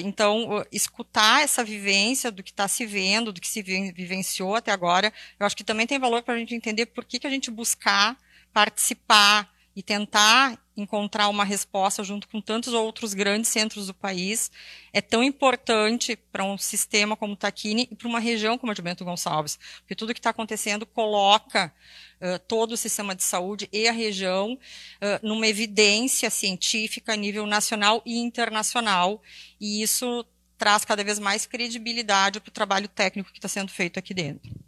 Então, 0.06 0.66
escutar 0.72 1.44
essa 1.44 1.62
vivência 1.64 2.32
do 2.32 2.42
que 2.42 2.52
está 2.52 2.66
se 2.68 2.86
vendo, 2.86 3.34
do 3.34 3.42
que 3.42 3.48
se 3.48 3.62
vivenciou 3.62 4.56
até 4.56 4.72
agora, 4.72 5.12
eu 5.38 5.46
acho 5.46 5.56
que 5.56 5.66
também 5.66 5.86
tem 5.86 6.00
valor 6.00 6.24
para 6.24 6.34
a 6.34 6.38
gente 6.38 6.56
entender 6.56 6.86
por 6.88 7.04
que, 7.04 7.20
que 7.20 7.28
a 7.28 7.30
gente 7.30 7.52
buscar 7.52 8.18
participar 8.54 9.54
e 9.76 9.84
tentar 9.84 10.58
encontrar 10.78 11.28
uma 11.30 11.44
resposta 11.44 12.04
junto 12.04 12.28
com 12.28 12.40
tantos 12.40 12.74
outros 12.74 13.14
grandes 13.14 13.50
centros 13.50 13.88
do 13.88 13.94
país 13.94 14.52
é 14.94 15.02
tão 15.02 15.24
importante 15.24 16.16
para 16.16 16.44
um 16.44 16.58
sistema 16.58 17.16
como 17.16 17.34
o 17.34 17.38
Taquini 17.38 17.88
e 17.92 17.96
para 17.96 18.08
uma 18.08 18.20
região 18.20 18.58
como 18.58 18.72
a 18.72 18.76
de 18.76 18.82
Bento 18.82 19.04
Gonçalves, 19.04 19.58
porque 19.80 19.96
tudo 19.96 20.14
que 20.14 20.20
está 20.20 20.30
acontecendo 20.30 20.86
coloca 20.86 21.74
uh, 22.22 22.40
todo 22.48 22.74
o 22.74 22.78
sistema 22.78 23.16
de 23.16 23.24
saúde 23.24 23.70
e 23.72 23.88
a 23.88 23.92
região 23.92 24.54
uh, 24.54 25.28
numa 25.28 25.48
evidência 25.48 26.30
científica 26.30 27.14
a 27.14 27.18
nível 27.18 27.46
nacional 27.46 28.02
e 28.06 28.18
internacional, 28.18 29.22
e 29.60 29.82
isso 29.82 30.26
traz 30.58 30.86
cada 30.86 31.04
vez 31.04 31.20
mais 31.20 31.46
credibilidade 31.46 32.40
para 32.40 32.50
o 32.50 32.54
trabalho 32.54 32.88
técnico 32.88 33.32
que 33.32 33.40
está 33.40 33.50
sendo 33.50 33.72
feito 33.72 34.00
aqui 34.00 34.14
dentro. 34.14 34.65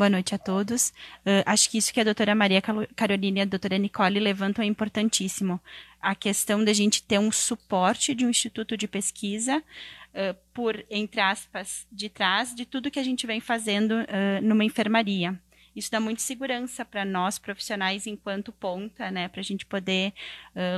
Boa 0.00 0.08
noite 0.08 0.34
a 0.34 0.38
todos. 0.38 0.94
Uh, 1.26 1.44
acho 1.44 1.68
que 1.68 1.76
isso 1.76 1.92
que 1.92 2.00
a 2.00 2.04
doutora 2.04 2.34
Maria 2.34 2.62
Carolina 2.96 3.40
e 3.40 3.42
a 3.42 3.44
doutora 3.44 3.76
Nicole 3.76 4.18
levantam 4.18 4.64
é 4.64 4.66
importantíssimo. 4.66 5.60
A 6.00 6.14
questão 6.14 6.64
da 6.64 6.72
gente 6.72 7.02
ter 7.02 7.18
um 7.18 7.30
suporte 7.30 8.14
de 8.14 8.24
um 8.24 8.30
instituto 8.30 8.78
de 8.78 8.88
pesquisa 8.88 9.58
uh, 9.58 10.34
por, 10.54 10.82
entre 10.88 11.20
aspas, 11.20 11.86
de 11.92 12.08
trás 12.08 12.54
de 12.54 12.64
tudo 12.64 12.90
que 12.90 12.98
a 12.98 13.02
gente 13.02 13.26
vem 13.26 13.40
fazendo 13.40 13.90
uh, 13.90 14.40
numa 14.40 14.64
enfermaria. 14.64 15.38
Isso 15.76 15.90
dá 15.90 16.00
muita 16.00 16.22
segurança 16.22 16.82
para 16.82 17.04
nós 17.04 17.38
profissionais 17.38 18.06
enquanto 18.06 18.52
ponta, 18.52 19.10
né, 19.10 19.28
para 19.28 19.40
a 19.40 19.44
gente 19.44 19.66
poder 19.66 20.14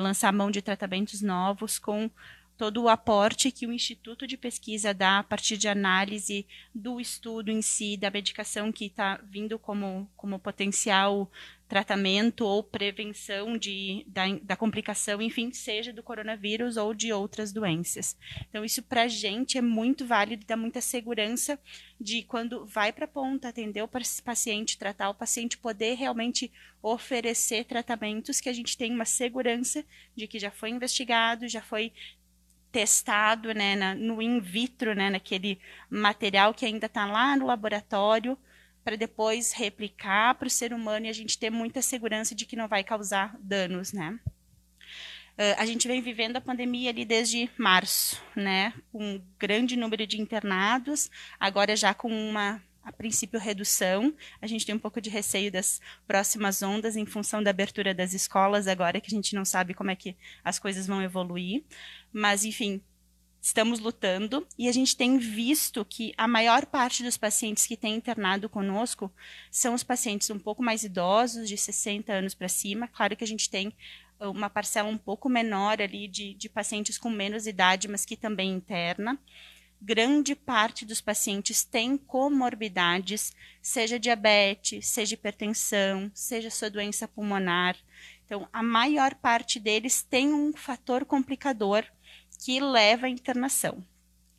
lançar 0.03 0.31
mão 0.33 0.51
de 0.51 0.61
tratamentos 0.61 1.23
novos 1.23 1.79
com 1.79 2.11
todo 2.63 2.85
o 2.85 2.89
aporte 2.89 3.51
que 3.51 3.67
o 3.67 3.73
Instituto 3.73 4.25
de 4.25 4.37
Pesquisa 4.37 4.95
dá 4.95 5.19
a 5.19 5.25
partir 5.25 5.57
de 5.57 5.67
análise 5.67 6.47
do 6.73 7.01
estudo 7.01 7.51
em 7.51 7.61
si, 7.61 7.97
da 7.97 8.09
medicação 8.09 8.71
que 8.71 8.85
está 8.85 9.21
vindo 9.25 9.59
como, 9.59 10.09
como 10.17 10.39
potencial 10.39 11.29
tratamento 11.67 12.45
ou 12.45 12.63
prevenção 12.63 13.57
de, 13.57 14.05
da, 14.07 14.25
da, 14.43 14.55
complicação, 14.55 15.23
enfim, 15.23 15.51
seja 15.53 15.91
do 15.91 16.03
coronavírus 16.03 16.77
ou 16.77 16.93
de 16.93 17.11
outras 17.13 17.51
doenças. 17.51 18.15
Então, 18.49 18.63
isso 18.63 18.83
para 18.83 19.05
a 19.05 19.09
gente 19.09 19.57
é 19.57 19.63
muito 19.63 20.07
válido, 20.07 20.45
dá 20.47 20.55
muita 20.55 20.83
segurança 20.83 21.59
de 21.99 22.23
quando 22.25 22.67
vai 22.67 22.93
para 22.93 23.07
a 23.07 23.09
ponta 23.09 23.49
atender 23.49 23.83
o 23.83 23.89
paciente, 24.23 24.77
tratar 24.77 25.09
o 25.09 25.15
paciente, 25.15 25.57
poder 25.57 25.95
realmente 25.95 26.53
oferecer 26.83 27.65
tratamentos 27.65 28.39
que 28.39 28.51
a 28.51 28.53
gente 28.53 28.77
tem 28.77 28.93
uma 28.93 29.07
segurança 29.07 29.83
de 30.15 30.27
que 30.27 30.39
já 30.39 30.51
foi 30.51 30.69
investigado, 30.69 31.49
já 31.49 31.63
foi 31.63 31.91
testado 32.73 33.53
né, 33.53 33.77
na, 33.77 33.95
no 33.95 34.21
in 34.23 34.41
vitro, 34.41 34.95
né, 34.95 35.11
naquele 35.11 35.61
material 35.91 36.55
que 36.55 36.65
ainda 36.65 36.87
está 36.87 37.05
lá 37.05 37.37
no 37.37 37.47
laboratório, 37.47 38.37
para 38.83 38.97
depois 38.97 39.53
replicar 39.53 40.35
para 40.35 40.49
o 40.49 40.51
ser 40.51 40.73
humano 40.73 41.07
e 41.07 41.09
a 41.09 41.13
gente 41.13 41.39
ter 41.39 41.51
muita 41.51 41.83
segurança 41.83 42.35
de 42.35 42.47
que 42.47 42.57
não 42.57 42.67
vai 42.67 42.83
causar 42.83 43.37
danos, 43.41 43.93
né? 43.93 44.19
Uh, 45.33 45.57
a 45.57 45.65
gente 45.65 45.87
vem 45.87 46.03
vivendo 46.03 46.37
a 46.37 46.41
pandemia 46.41 46.91
ali 46.91 47.05
desde 47.05 47.49
março, 47.57 48.21
né? 48.35 48.75
Com 48.91 49.03
um 49.03 49.23
grande 49.39 49.77
número 49.77 50.07
de 50.07 50.21
internados, 50.21 51.11
agora 51.39 51.77
já 51.77 51.95
com 51.95 52.11
uma 52.11 52.61
a 52.85 52.93
princípio 52.93 53.39
redução. 53.39 54.15
A 54.41 54.47
gente 54.47 54.67
tem 54.67 54.75
um 54.75 54.79
pouco 54.79 55.01
de 55.01 55.11
receio 55.11 55.51
das 55.51 55.81
próximas 56.07 56.63
ondas 56.63 56.97
em 56.97 57.07
função 57.07 57.43
da 57.43 57.51
abertura 57.51 57.95
das 57.95 58.13
escolas 58.13 58.67
agora 58.67 59.01
que 59.01 59.13
a 59.13 59.17
gente 59.17 59.35
não 59.35 59.45
sabe 59.45 59.75
como 59.75 59.91
é 59.91 59.97
que 59.97 60.17
as 60.45 60.59
coisas 60.59 60.87
vão 60.87 61.03
evoluir, 61.03 61.65
mas 62.13 62.45
enfim, 62.45 62.83
estamos 63.41 63.81
lutando 63.81 64.47
e 64.57 64.69
a 64.69 64.73
gente 64.73 64.97
tem 64.97 65.19
visto 65.19 65.85
que 65.85 66.15
a 66.17 66.29
maior 66.29 66.65
parte 66.65 67.03
dos 67.03 67.17
pacientes 67.17 67.67
que 67.67 67.77
têm 67.77 67.97
internado 67.97 68.49
conosco 68.49 69.13
são 69.51 69.75
os 69.75 69.83
pacientes 69.83 70.31
um 70.31 70.39
pouco 70.39 70.63
mais 70.63 70.85
idosos, 70.85 71.49
de 71.49 71.57
60 71.57 72.13
anos 72.13 72.35
para 72.35 72.49
cima. 72.49 72.87
Claro 72.87 73.17
que 73.17 73.25
a 73.25 73.27
gente 73.27 73.51
tem 73.51 73.73
uma 74.21 74.49
parcela 74.49 74.89
um 74.89 74.97
pouco 74.97 75.29
menor 75.29 75.83
ali 75.83 76.07
de, 76.07 76.35
de 76.35 76.49
pacientes 76.49 76.97
com 76.97 77.11
menos 77.11 77.49
idade, 77.49 77.89
mas 77.89 78.05
que 78.05 78.17
também 78.17 78.53
interna 78.53 79.19
grande 79.83 80.37
parte 80.37 80.87
dos 80.87 81.01
pacientes 81.01 81.65
tem 81.65 81.97
comorbidades, 81.97 83.33
seja 83.61 83.99
diabetes, 83.99 84.87
seja 84.87 85.15
hipertensão, 85.15 86.11
seja 86.15 86.51
sua 86.51 86.71
doença 86.71 87.09
pulmonar. 87.09 87.77
Então, 88.25 88.49
a 88.53 88.63
maior 88.63 89.15
parte 89.17 89.59
deles 89.59 90.03
tem 90.03 90.33
um 90.33 90.53
fator 90.53 91.05
complicador 91.05 91.85
que 92.39 92.61
leva 92.61 93.07
à 93.07 93.11
internação. 93.11 93.85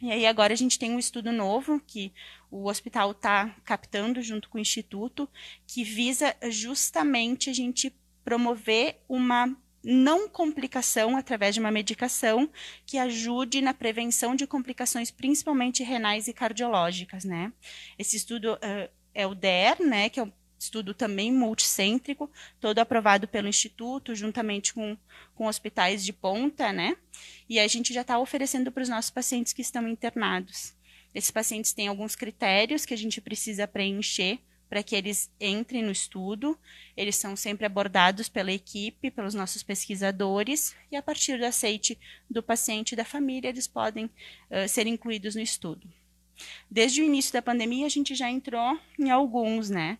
E 0.01 0.11
aí 0.11 0.25
agora 0.25 0.53
a 0.53 0.55
gente 0.57 0.79
tem 0.79 0.91
um 0.91 0.99
estudo 0.99 1.31
novo 1.31 1.79
que 1.85 2.13
o 2.49 2.67
hospital 2.67 3.11
está 3.11 3.55
captando 3.65 4.21
junto 4.21 4.49
com 4.49 4.57
o 4.57 4.61
instituto, 4.61 5.29
que 5.67 5.83
visa 5.83 6.35
justamente 6.49 7.49
a 7.49 7.53
gente 7.53 7.93
promover 8.23 9.01
uma 9.07 9.55
não 9.83 10.29
complicação 10.29 11.17
através 11.17 11.53
de 11.53 11.59
uma 11.59 11.71
medicação 11.71 12.49
que 12.85 12.97
ajude 12.97 13.61
na 13.61 13.73
prevenção 13.73 14.35
de 14.35 14.47
complicações, 14.47 15.11
principalmente 15.11 15.83
renais 15.83 16.27
e 16.27 16.33
cardiológicas, 16.33 17.25
né? 17.25 17.51
Esse 17.99 18.15
estudo 18.15 18.53
uh, 18.53 18.89
é 19.13 19.27
o 19.27 19.35
DER, 19.35 19.81
né, 19.81 20.09
que 20.09 20.19
é 20.19 20.23
um 20.23 20.31
estudo 20.57 20.93
também 20.93 21.31
multicêntrico, 21.31 22.31
todo 22.59 22.79
aprovado 22.79 23.27
pelo 23.27 23.49
Instituto, 23.49 24.15
juntamente 24.15 24.73
com, 24.73 24.97
com 25.35 25.47
hospitais 25.47 26.05
de 26.05 26.13
ponta, 26.13 26.71
né? 26.71 26.95
E 27.49 27.59
a 27.59 27.67
gente 27.67 27.93
já 27.93 28.01
está 28.01 28.17
oferecendo 28.17 28.71
para 28.71 28.83
os 28.83 28.89
nossos 28.89 29.11
pacientes 29.11 29.51
que 29.51 29.61
estão 29.61 29.87
internados. 29.87 30.73
Esses 31.13 31.31
pacientes 31.31 31.73
têm 31.73 31.89
alguns 31.89 32.15
critérios 32.15 32.85
que 32.85 32.93
a 32.93 32.97
gente 32.97 33.19
precisa 33.19 33.67
preencher 33.67 34.39
para 34.69 34.83
que 34.83 34.95
eles 34.95 35.29
entrem 35.39 35.83
no 35.83 35.91
estudo. 35.91 36.57
Eles 36.97 37.15
são 37.15 37.35
sempre 37.35 37.65
abordados 37.65 38.29
pela 38.29 38.51
equipe, 38.51 39.11
pelos 39.11 39.33
nossos 39.33 39.63
pesquisadores, 39.63 40.75
e 40.91 40.95
a 40.95 41.01
partir 41.01 41.37
do 41.37 41.45
aceite 41.45 41.97
do 42.29 42.41
paciente 42.41 42.93
e 42.93 42.95
da 42.95 43.05
família, 43.05 43.49
eles 43.49 43.67
podem 43.67 44.05
uh, 44.05 44.67
ser 44.67 44.87
incluídos 44.87 45.35
no 45.35 45.41
estudo. 45.41 45.87
Desde 46.69 47.01
o 47.01 47.05
início 47.05 47.31
da 47.33 47.41
pandemia, 47.41 47.85
a 47.85 47.89
gente 47.89 48.15
já 48.15 48.29
entrou 48.29 48.79
em 48.97 49.09
alguns, 49.11 49.69
né? 49.69 49.97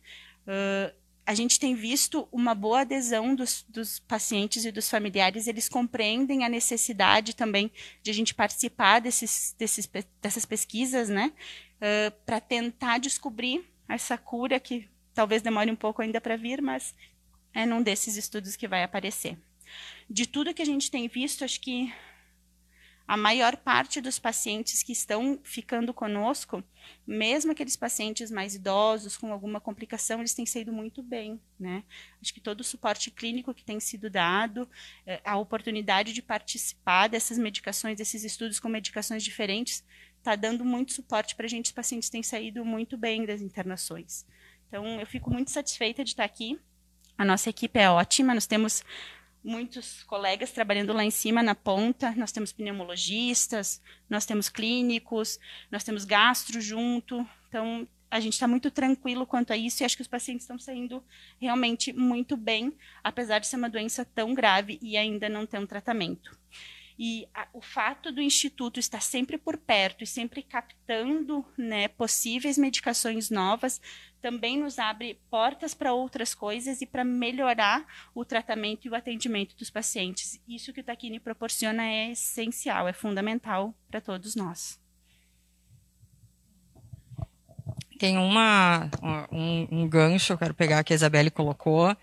Uh, 0.48 0.94
a 1.26 1.34
gente 1.34 1.60
tem 1.60 1.74
visto 1.74 2.28
uma 2.32 2.54
boa 2.54 2.82
adesão 2.82 3.34
dos, 3.34 3.66
dos, 3.70 4.00
pacientes 4.00 4.66
e 4.66 4.72
dos 4.72 4.90
familiares, 4.90 5.48
eles 5.48 5.70
compreendem 5.70 6.44
a 6.44 6.50
necessidade 6.50 7.34
também 7.34 7.72
de 8.02 8.12
a 8.12 8.14
gente 8.14 8.36
participar 8.36 9.00
desses, 9.00 9.56
desses, 9.58 9.90
dessas 10.22 10.46
pesquisas, 10.46 11.10
né? 11.10 11.32
Uh, 11.78 12.12
para 12.26 12.42
tentar 12.42 12.98
descobrir 12.98 13.64
essa 13.88 14.18
cura 14.18 14.60
que 14.60 14.90
talvez 15.14 15.42
demore 15.42 15.72
um 15.72 15.76
pouco 15.76 16.02
ainda 16.02 16.20
para 16.20 16.38
vir, 16.38 16.62
mas 16.62 16.96
é 17.54 17.66
num 17.66 17.82
desses 17.82 18.16
estudos 18.18 18.56
que 18.56 18.68
vai 18.68 18.84
aparecer. 18.84 19.38
De 20.10 20.28
tudo 20.28 20.54
que 20.54 20.62
a 20.62 20.66
gente 20.66 20.90
tem 20.90 21.08
visto, 21.08 21.44
acho 21.44 21.60
que 21.62 21.94
a 23.06 23.18
maior 23.18 23.58
parte 23.58 24.00
dos 24.00 24.18
pacientes 24.18 24.82
que 24.82 24.94
estão 24.94 25.40
ficando 25.44 25.94
conosco, 25.94 26.64
mesmo 27.06 27.52
aqueles 27.52 27.76
pacientes 27.76 28.32
mais 28.32 28.56
idosos, 28.56 29.18
com 29.18 29.32
alguma 29.32 29.60
complicação, 29.60 30.20
eles 30.20 30.34
têm 30.34 30.46
saído 30.46 30.72
muito 30.72 31.04
bem, 31.04 31.40
né? 31.60 31.84
Acho 32.22 32.34
que 32.34 32.40
todo 32.40 32.62
o 32.62 32.64
suporte 32.64 33.12
clínico 33.12 33.54
que 33.54 33.64
tem 33.64 33.80
sido 33.80 34.10
dado, 34.10 34.70
eh, 35.06 35.22
a 35.26 35.38
oportunidade 35.38 36.14
de 36.14 36.22
participar 36.22 37.10
dessas 37.10 37.38
medicações, 37.38 37.98
desses 37.98 38.24
estudos 38.24 38.60
com 38.60 38.70
medicações 38.70 39.22
diferentes, 39.22 39.84
está 40.24 40.38
dando 40.38 40.64
muito 40.64 40.94
suporte 40.94 41.36
para 41.36 41.46
a 41.46 41.50
gente. 41.50 41.66
Os 41.66 41.72
pacientes 41.74 42.10
têm 42.10 42.24
saído 42.24 42.64
muito 42.64 42.98
bem 42.98 43.26
das 43.26 43.42
internações. 43.42 44.26
Então, 44.68 45.00
eu 45.00 45.06
fico 45.06 45.30
muito 45.30 45.52
satisfeita 45.52 46.04
de 46.04 46.12
estar 46.12 46.24
aqui. 46.24 46.58
A 47.18 47.26
nossa 47.26 47.50
equipe 47.50 47.78
é 47.78 47.90
ótima, 47.90 48.34
nós 48.34 48.48
temos 48.48 48.84
muitos 49.44 50.02
colegas 50.04 50.52
trabalhando 50.52 50.94
lá 50.94 51.04
em 51.04 51.12
cima 51.12 51.44
na 51.44 51.54
ponta. 51.54 52.12
Nós 52.16 52.32
temos 52.32 52.54
pneumologistas, 52.54 53.82
nós 54.10 54.26
temos 54.26 54.48
clínicos, 54.48 55.38
nós 55.70 55.84
temos 55.84 56.06
gastro 56.06 56.62
junto. 56.62 57.28
Então, 57.50 57.86
a 58.10 58.20
gente 58.22 58.34
está 58.34 58.48
muito 58.48 58.72
tranquilo 58.72 59.28
quanto 59.28 59.52
a 59.52 59.58
isso 59.58 59.84
e 59.84 59.86
acho 59.86 59.98
que 59.98 60.02
os 60.02 60.08
pacientes 60.08 60.44
estão 60.44 60.58
saindo 60.58 61.04
realmente 61.40 61.92
muito 61.92 62.38
bem, 62.38 62.74
apesar 63.04 63.40
de 63.40 63.48
ser 63.48 63.58
uma 63.58 63.70
doença 63.70 64.06
tão 64.06 64.34
grave 64.34 64.80
e 64.82 64.96
ainda 64.96 65.28
não 65.28 65.46
ter 65.46 65.60
um 65.60 65.68
tratamento. 65.68 66.32
E 67.06 67.28
a, 67.34 67.46
o 67.52 67.60
fato 67.60 68.14
do 68.14 68.22
instituto 68.22 68.80
estar 68.80 69.02
sempre 69.02 69.38
por 69.38 69.58
perto 69.58 70.06
e 70.06 70.08
sempre 70.08 70.42
captando 70.42 71.46
né, 71.58 71.90
possíveis 71.90 72.58
medicações 72.58 73.30
novas 73.30 73.82
também 74.22 74.58
nos 74.58 74.80
abre 74.80 75.20
portas 75.30 75.74
para 75.74 75.92
outras 75.92 76.34
coisas 76.34 76.82
e 76.82 76.86
para 76.86 77.04
melhorar 77.04 77.86
o 78.16 78.24
tratamento 78.24 78.86
e 78.86 78.90
o 78.90 78.96
atendimento 78.96 79.54
dos 79.58 79.70
pacientes. 79.70 80.40
Isso 80.48 80.72
que 80.72 80.80
o 80.80 80.84
Taquini 80.84 81.20
proporciona 81.20 81.84
é 81.84 82.12
essencial, 82.12 82.88
é 82.88 82.94
fundamental 82.94 83.76
para 83.92 84.00
todos 84.00 84.34
nós. 84.34 84.80
Tem 88.00 88.18
uma, 88.18 88.90
um, 89.30 89.68
um 89.70 89.90
gancho, 89.90 90.32
eu 90.32 90.38
quero 90.38 90.54
pegar 90.54 90.82
que 90.86 90.94
a 90.94 90.96
Isabelle 90.96 91.30
colocou, 91.30 91.94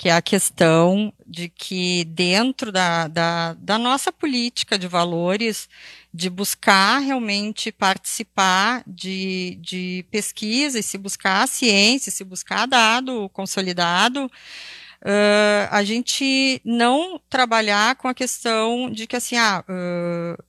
que 0.00 0.08
é 0.08 0.12
a 0.12 0.22
questão 0.22 1.12
de 1.26 1.50
que 1.50 2.04
dentro 2.06 2.72
da, 2.72 3.06
da, 3.06 3.52
da, 3.52 3.78
nossa 3.78 4.10
política 4.10 4.78
de 4.78 4.88
valores, 4.88 5.68
de 6.10 6.30
buscar 6.30 7.00
realmente 7.00 7.70
participar 7.70 8.82
de, 8.86 9.58
de 9.60 10.06
pesquisa 10.10 10.78
e 10.78 10.82
se 10.82 10.96
buscar 10.96 11.46
ciência, 11.46 12.10
se 12.10 12.24
buscar 12.24 12.64
dado 12.64 13.28
consolidado, 13.28 14.24
uh, 14.24 15.68
a 15.70 15.84
gente 15.84 16.62
não 16.64 17.20
trabalhar 17.28 17.94
com 17.96 18.08
a 18.08 18.14
questão 18.14 18.90
de 18.90 19.06
que 19.06 19.16
assim, 19.16 19.36
ah, 19.36 19.62
uh, 19.68 20.42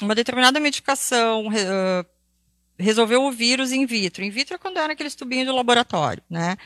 uma 0.00 0.16
determinada 0.16 0.58
medicação 0.58 1.46
uh, 1.46 2.11
resolveu 2.82 3.22
o 3.24 3.32
vírus 3.32 3.72
in 3.72 3.86
vitro. 3.86 4.24
In 4.24 4.30
vitro 4.30 4.54
é 4.54 4.58
quando 4.58 4.78
era 4.78 4.92
aqueles 4.92 5.14
tubinhos 5.14 5.46
de 5.46 5.52
laboratório, 5.52 6.22
né? 6.28 6.56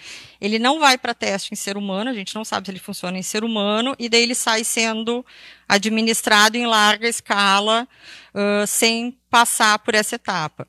Ele 0.40 0.58
não 0.58 0.80
vai 0.80 0.99
para 0.99 1.14
teste 1.14 1.52
em 1.52 1.56
ser 1.56 1.76
humano, 1.76 2.11
a 2.11 2.14
gente 2.14 2.35
não 2.35 2.44
sabe 2.44 2.66
se 2.66 2.73
ele 2.73 2.78
funciona 2.78 3.18
em 3.18 3.23
ser 3.23 3.44
humano, 3.44 3.94
e 3.99 4.08
daí 4.08 4.23
ele 4.23 4.35
sai 4.35 4.64
sendo 4.64 5.25
administrado 5.68 6.56
em 6.56 6.66
larga 6.66 7.08
escala, 7.08 7.87
uh, 8.35 8.66
sem 8.66 9.18
passar 9.30 9.78
por 9.78 9.94
essa 9.94 10.16
etapa. 10.16 10.66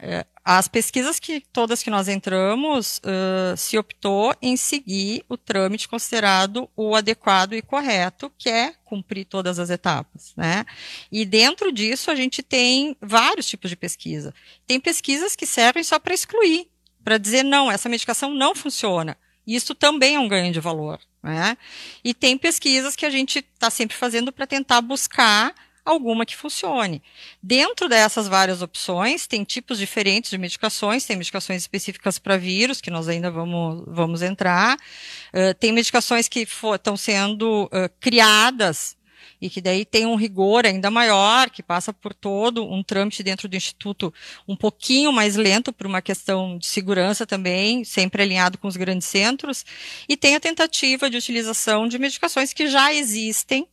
Uh, 0.00 0.24
as 0.42 0.66
pesquisas 0.66 1.20
que 1.20 1.42
todas 1.52 1.82
que 1.82 1.90
nós 1.90 2.08
entramos 2.08 3.00
uh, 3.04 3.54
se 3.56 3.76
optou 3.76 4.34
em 4.40 4.56
seguir 4.56 5.22
o 5.28 5.36
trâmite 5.36 5.86
considerado 5.86 6.68
o 6.74 6.96
adequado 6.96 7.52
e 7.52 7.60
correto, 7.60 8.32
que 8.38 8.48
é 8.48 8.74
cumprir 8.84 9.26
todas 9.26 9.58
as 9.58 9.68
etapas, 9.68 10.32
né? 10.36 10.64
E 11.12 11.26
dentro 11.26 11.70
disso 11.70 12.10
a 12.10 12.14
gente 12.14 12.42
tem 12.42 12.96
vários 13.00 13.46
tipos 13.46 13.68
de 13.68 13.76
pesquisa. 13.76 14.34
Tem 14.66 14.80
pesquisas 14.80 15.36
que 15.36 15.46
servem 15.46 15.84
só 15.84 15.98
para 15.98 16.14
excluir, 16.14 16.68
para 17.04 17.18
dizer 17.18 17.42
não, 17.42 17.70
essa 17.70 17.88
medicação 17.88 18.32
não 18.32 18.54
funciona. 18.54 19.16
Isso 19.46 19.74
também 19.74 20.16
é 20.16 20.20
um 20.20 20.28
ganho 20.28 20.52
de 20.52 20.60
valor, 20.60 20.98
né? 21.22 21.58
E 22.02 22.14
tem 22.14 22.38
pesquisas 22.38 22.96
que 22.96 23.04
a 23.04 23.10
gente 23.10 23.40
está 23.40 23.68
sempre 23.68 23.96
fazendo 23.96 24.32
para 24.32 24.46
tentar 24.46 24.80
buscar 24.80 25.54
alguma 25.84 26.26
que 26.26 26.36
funcione. 26.36 27.02
Dentro 27.42 27.88
dessas 27.88 28.28
várias 28.28 28.62
opções, 28.62 29.26
tem 29.26 29.44
tipos 29.44 29.78
diferentes 29.78 30.30
de 30.30 30.38
medicações, 30.38 31.04
tem 31.04 31.16
medicações 31.16 31.62
específicas 31.62 32.18
para 32.18 32.36
vírus, 32.36 32.80
que 32.80 32.90
nós 32.90 33.08
ainda 33.08 33.30
vamos, 33.30 33.84
vamos 33.86 34.22
entrar, 34.22 34.76
uh, 34.76 35.54
tem 35.58 35.72
medicações 35.72 36.28
que 36.28 36.46
estão 36.74 36.96
sendo 36.96 37.64
uh, 37.64 37.90
criadas 37.98 38.96
e 39.40 39.48
que 39.48 39.60
daí 39.60 39.84
tem 39.84 40.06
um 40.06 40.16
rigor 40.16 40.66
ainda 40.66 40.90
maior, 40.90 41.48
que 41.48 41.62
passa 41.62 41.92
por 41.92 42.12
todo 42.12 42.70
um 42.70 42.82
trâmite 42.82 43.22
dentro 43.22 43.48
do 43.48 43.56
Instituto 43.56 44.12
um 44.46 44.54
pouquinho 44.54 45.12
mais 45.12 45.36
lento 45.36 45.72
por 45.72 45.86
uma 45.86 46.02
questão 46.02 46.58
de 46.58 46.66
segurança 46.66 47.26
também, 47.26 47.82
sempre 47.84 48.22
alinhado 48.22 48.58
com 48.58 48.68
os 48.68 48.76
grandes 48.76 49.08
centros, 49.08 49.64
e 50.08 50.16
tem 50.16 50.36
a 50.36 50.40
tentativa 50.40 51.08
de 51.08 51.16
utilização 51.16 51.88
de 51.88 51.98
medicações 51.98 52.52
que 52.52 52.68
já 52.68 52.92
existem, 52.92 53.66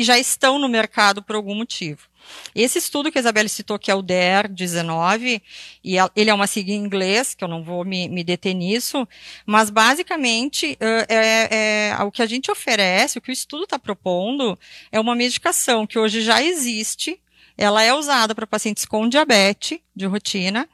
e 0.00 0.02
já 0.02 0.18
estão 0.18 0.58
no 0.58 0.66
mercado 0.66 1.22
por 1.22 1.36
algum 1.36 1.54
motivo. 1.54 2.08
Esse 2.54 2.78
estudo 2.78 3.12
que 3.12 3.18
a 3.18 3.20
Isabelle 3.20 3.50
citou, 3.50 3.78
que 3.78 3.90
é 3.90 3.94
o 3.94 4.00
DER 4.00 4.48
19, 4.48 5.42
e 5.84 5.96
ele 6.16 6.30
é 6.30 6.32
uma 6.32 6.46
sigla 6.46 6.72
em 6.72 6.78
inglês, 6.82 7.34
que 7.34 7.44
eu 7.44 7.48
não 7.48 7.62
vou 7.62 7.84
me, 7.84 8.08
me 8.08 8.24
deter 8.24 8.54
nisso, 8.54 9.06
mas 9.44 9.68
basicamente 9.68 10.74
é, 10.80 11.90
é, 11.90 12.02
o 12.02 12.10
que 12.10 12.22
a 12.22 12.26
gente 12.26 12.50
oferece, 12.50 13.18
o 13.18 13.20
que 13.20 13.30
o 13.30 13.32
estudo 13.32 13.64
está 13.64 13.78
propondo, 13.78 14.58
é 14.90 14.98
uma 14.98 15.14
medicação 15.14 15.86
que 15.86 15.98
hoje 15.98 16.22
já 16.22 16.42
existe, 16.42 17.20
ela 17.58 17.82
é 17.82 17.92
usada 17.92 18.34
para 18.34 18.46
pacientes 18.46 18.86
com 18.86 19.06
diabetes 19.06 19.80
de 19.94 20.06
rotina, 20.06 20.66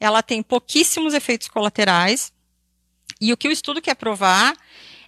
ela 0.00 0.22
tem 0.22 0.42
pouquíssimos 0.42 1.12
efeitos 1.12 1.46
colaterais, 1.46 2.32
e 3.20 3.34
o 3.34 3.36
que 3.36 3.48
o 3.48 3.52
estudo 3.52 3.82
quer 3.82 3.96
provar 3.96 4.56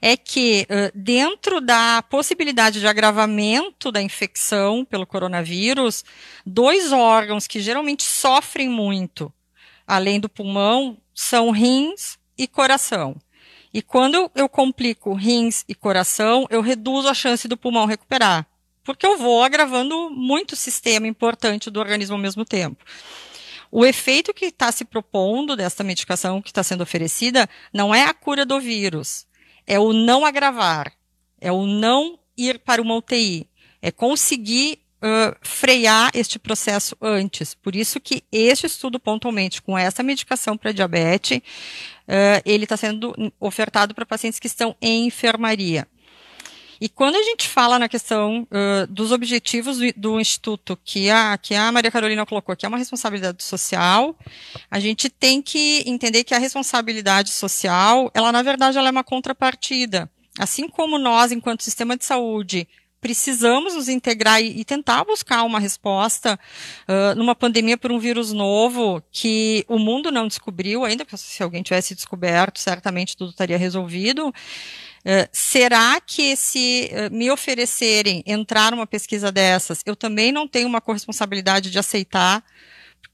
é 0.07 0.19
que, 0.19 0.67
dentro 0.95 1.62
da 1.62 2.03
possibilidade 2.03 2.79
de 2.79 2.87
agravamento 2.87 3.90
da 3.90 4.03
infecção 4.03 4.85
pelo 4.85 5.07
coronavírus, 5.07 6.05
dois 6.45 6.93
órgãos 6.93 7.47
que 7.47 7.59
geralmente 7.59 8.03
sofrem 8.03 8.69
muito, 8.69 9.33
além 9.87 10.21
do 10.21 10.29
pulmão, 10.29 10.99
são 11.14 11.51
rins 11.51 12.19
e 12.37 12.47
coração. 12.47 13.17
E 13.73 13.81
quando 13.81 14.31
eu 14.35 14.47
complico 14.47 15.14
rins 15.14 15.64
e 15.67 15.75
coração, 15.75 16.47
eu 16.51 16.61
reduzo 16.61 17.09
a 17.09 17.14
chance 17.14 17.49
do 17.49 17.57
pulmão 17.57 17.87
recuperar, 17.87 18.47
porque 18.85 19.07
eu 19.07 19.17
vou 19.17 19.43
agravando 19.43 20.11
muito 20.11 20.55
sistema 20.55 21.09
importante 21.09 21.71
do 21.71 21.81
organismo 21.81 22.14
ao 22.14 22.21
mesmo 22.21 22.45
tempo. 22.45 22.85
O 23.71 23.87
efeito 23.87 24.35
que 24.35 24.45
está 24.45 24.71
se 24.71 24.85
propondo 24.85 25.57
desta 25.57 25.83
medicação 25.83 26.43
que 26.43 26.51
está 26.51 26.62
sendo 26.62 26.83
oferecida 26.83 27.49
não 27.73 27.95
é 27.95 28.05
a 28.05 28.12
cura 28.12 28.45
do 28.45 28.61
vírus, 28.61 29.27
é 29.66 29.79
o 29.79 29.92
não 29.92 30.24
agravar, 30.24 30.92
é 31.40 31.50
o 31.50 31.66
não 31.66 32.18
ir 32.37 32.59
para 32.59 32.83
uma 32.83 32.96
UTI, 32.96 33.48
é 33.81 33.90
conseguir 33.90 34.79
uh, 35.05 35.37
frear 35.42 36.11
este 36.14 36.38
processo 36.38 36.96
antes. 37.00 37.55
Por 37.55 37.77
isso 37.77 38.00
que 38.00 38.24
este 38.33 38.66
estudo 38.66 38.98
pontualmente 38.98 39.61
com 39.61 39.77
essa 39.77 40.03
medicação 40.03 40.57
para 40.57 40.72
diabetes, 40.72 41.38
uh, 41.38 42.40
ele 42.44 42.64
está 42.64 42.77
sendo 42.77 43.14
ofertado 43.38 43.94
para 43.94 44.07
pacientes 44.07 44.38
que 44.38 44.46
estão 44.46 44.74
em 44.81 45.07
enfermaria. 45.07 45.87
E 46.80 46.88
quando 46.88 47.16
a 47.16 47.22
gente 47.22 47.48
fala 47.48 47.78
na 47.78 47.88
questão 47.88 48.46
uh, 48.50 48.87
dos 48.88 49.12
objetivos 49.12 49.78
do, 49.78 49.92
do, 49.96 50.20
Instituto, 50.20 50.78
que 50.84 51.10
a, 51.10 51.38
que 51.38 51.54
a 51.54 51.70
Maria 51.70 51.90
Carolina 51.90 52.26
colocou, 52.26 52.56
que 52.56 52.66
é 52.66 52.68
uma 52.68 52.78
responsabilidade 52.78 53.42
social, 53.42 54.16
a 54.70 54.80
gente 54.80 55.08
tem 55.08 55.40
que 55.40 55.82
entender 55.87 56.24
que 56.24 56.34
a 56.34 56.38
responsabilidade 56.38 57.30
social, 57.30 58.10
ela 58.14 58.32
na 58.32 58.42
verdade 58.42 58.78
ela 58.78 58.88
é 58.88 58.90
uma 58.90 59.04
contrapartida. 59.04 60.10
Assim 60.38 60.68
como 60.68 60.98
nós, 60.98 61.30
enquanto 61.30 61.62
sistema 61.62 61.96
de 61.96 62.04
saúde, 62.04 62.66
precisamos 63.04 63.74
nos 63.74 63.87
integrar 63.87 64.42
e, 64.42 64.64
tentar 64.64 65.04
buscar 65.04 65.42
uma 65.42 65.60
resposta 65.60 66.40
uh, 66.88 67.14
numa 67.14 67.34
pandemia 67.34 67.76
por 67.76 67.92
um 67.92 67.98
vírus 67.98 68.32
novo 68.32 69.02
que 69.12 69.62
o 69.68 69.78
mundo 69.78 70.10
não 70.10 70.26
descobriu 70.26 70.87
ainda, 70.87 71.04
porque 71.04 71.18
se 71.18 71.42
alguém 71.42 71.62
tivesse 71.62 71.94
descoberto, 71.94 72.58
certamente 72.58 73.14
tudo 73.14 73.28
estaria 73.28 73.58
resolvido. 73.58 74.32
Uh, 75.05 75.29
será 75.31 76.01
que 76.01 76.35
se 76.35 76.90
uh, 76.90 77.14
me 77.14 77.31
oferecerem 77.31 78.23
entrar 78.27 78.71
numa 78.71 78.87
pesquisa 78.87 79.31
dessas, 79.31 79.83
eu 79.85 79.95
também 79.95 80.33
não 80.33 80.49
tenho 80.49 80.67
uma 80.67 80.81
corresponsabilidade 80.81 81.71
de 81.71 81.79
aceitar? 81.79 82.43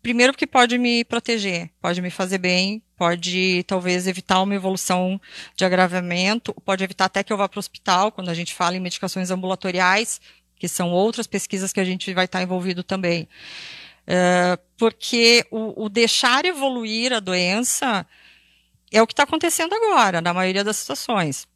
Primeiro 0.01 0.33
porque 0.33 0.47
pode 0.47 0.79
me 0.79 1.05
proteger, 1.05 1.69
pode 1.81 2.01
me 2.01 2.09
fazer 2.09 2.39
bem, 2.39 2.81
pode 2.97 3.65
talvez 3.67 4.07
evitar 4.07 4.41
uma 4.41 4.55
evolução 4.55 5.21
de 5.57 5.65
agravamento, 5.65 6.55
pode 6.65 6.85
evitar 6.85 7.07
até 7.07 7.25
que 7.25 7.33
eu 7.33 7.37
vá 7.37 7.49
para 7.49 7.59
o 7.59 7.61
hospital, 7.61 8.13
quando 8.13 8.29
a 8.31 8.35
gente 8.35 8.55
fala 8.55 8.77
em 8.77 8.81
medicações 8.81 9.31
ambulatoriais, 9.31 10.21
que 10.57 10.69
são 10.69 10.91
outras 10.91 11.27
pesquisas 11.27 11.73
que 11.73 11.81
a 11.81 11.85
gente 11.85 12.15
vai 12.15 12.27
estar 12.27 12.41
envolvido 12.41 12.85
também. 12.85 13.29
É, 14.07 14.59
porque 14.77 15.45
o, 15.51 15.85
o 15.85 15.89
deixar 15.89 16.45
evoluir 16.45 17.13
a 17.13 17.21
doença 17.21 18.07
é 18.93 19.03
o 19.03 19.07
que 19.07 19.13
está 19.13 19.25
acontecendo 19.25 19.75
agora, 19.75 20.21
na 20.21 20.33
maioria 20.33 20.65
das 20.65 20.77
situações. 20.77 21.47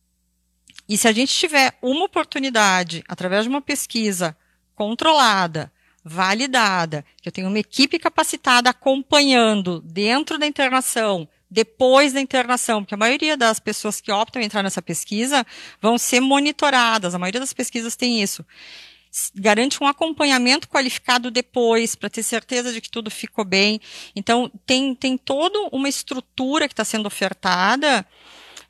E 0.89 0.99
se 0.99 1.09
a 1.09 1.13
gente 1.13 1.35
tiver 1.35 1.77
uma 1.81 2.05
oportunidade, 2.05 3.03
através 3.09 3.45
de 3.45 3.49
uma 3.49 3.63
pesquisa 3.63 4.37
controlada, 4.75 5.73
validada, 6.05 7.05
que 7.23 7.29
eu 7.29 7.33
tenho 7.33 7.49
uma 7.49 7.59
equipe 7.59 7.99
capacitada 7.99 8.69
acompanhando 8.69 9.81
dentro 9.81 10.39
da 10.39 10.47
internação, 10.47 11.27
depois 11.51 12.13
da 12.13 12.21
internação, 12.21 12.83
porque 12.83 12.95
a 12.95 12.99
maioria 12.99 13.37
das 13.37 13.59
pessoas 13.59 14.01
que 14.01 14.13
optam 14.13 14.43
entrar 14.43 14.63
nessa 14.63 14.83
pesquisa 14.83 15.47
vão 15.81 15.97
ser 15.97 16.21
monitoradas, 16.21 17.15
a 17.15 17.19
maioria 17.19 17.41
das 17.41 17.53
pesquisas 17.53 17.97
tem 17.97 18.21
isso. 18.21 18.45
Garante 19.37 19.83
um 19.83 19.87
acompanhamento 19.87 20.69
qualificado 20.69 21.31
depois, 21.31 21.95
para 21.95 22.11
ter 22.11 22.25
certeza 22.25 22.73
de 22.73 22.81
que 22.81 22.91
tudo 22.91 23.11
ficou 23.11 23.45
bem. 23.45 23.81
Então, 24.17 24.51
tem, 24.67 24.93
tem 24.95 25.17
toda 25.17 25.69
uma 25.71 25.89
estrutura 25.89 26.67
que 26.67 26.73
está 26.73 26.85
sendo 26.85 27.07
ofertada, 27.07 28.05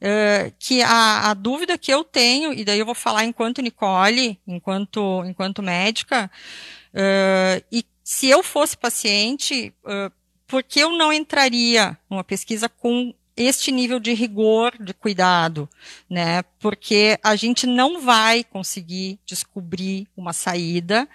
uh, 0.04 0.52
que 0.58 0.82
a, 0.82 1.30
a, 1.30 1.34
dúvida 1.34 1.78
que 1.78 1.92
eu 1.92 2.04
tenho, 2.04 2.52
e 2.52 2.64
daí 2.64 2.78
eu 2.78 2.86
vou 2.86 2.94
falar 2.94 3.24
enquanto 3.24 3.62
Nicole, 3.62 4.38
enquanto, 4.46 5.24
enquanto 5.24 5.62
médica, 5.62 6.30
uh, 6.92 7.64
e 7.72 7.84
se 8.02 8.28
eu 8.28 8.42
fosse 8.42 8.76
paciente, 8.76 9.72
uh, 9.84 10.12
por 10.46 10.62
que 10.62 10.80
eu 10.80 10.90
não 10.90 11.12
entraria 11.12 11.96
numa 12.08 12.22
pesquisa 12.22 12.68
com 12.68 13.14
este 13.36 13.72
nível 13.72 13.98
de 13.98 14.12
rigor, 14.12 14.76
de 14.78 14.94
cuidado, 14.94 15.68
né? 16.08 16.44
Porque 16.60 17.18
a 17.22 17.34
gente 17.34 17.66
não 17.66 18.00
vai 18.00 18.44
conseguir 18.44 19.18
descobrir 19.26 20.06
uma 20.16 20.32
saída 20.32 21.08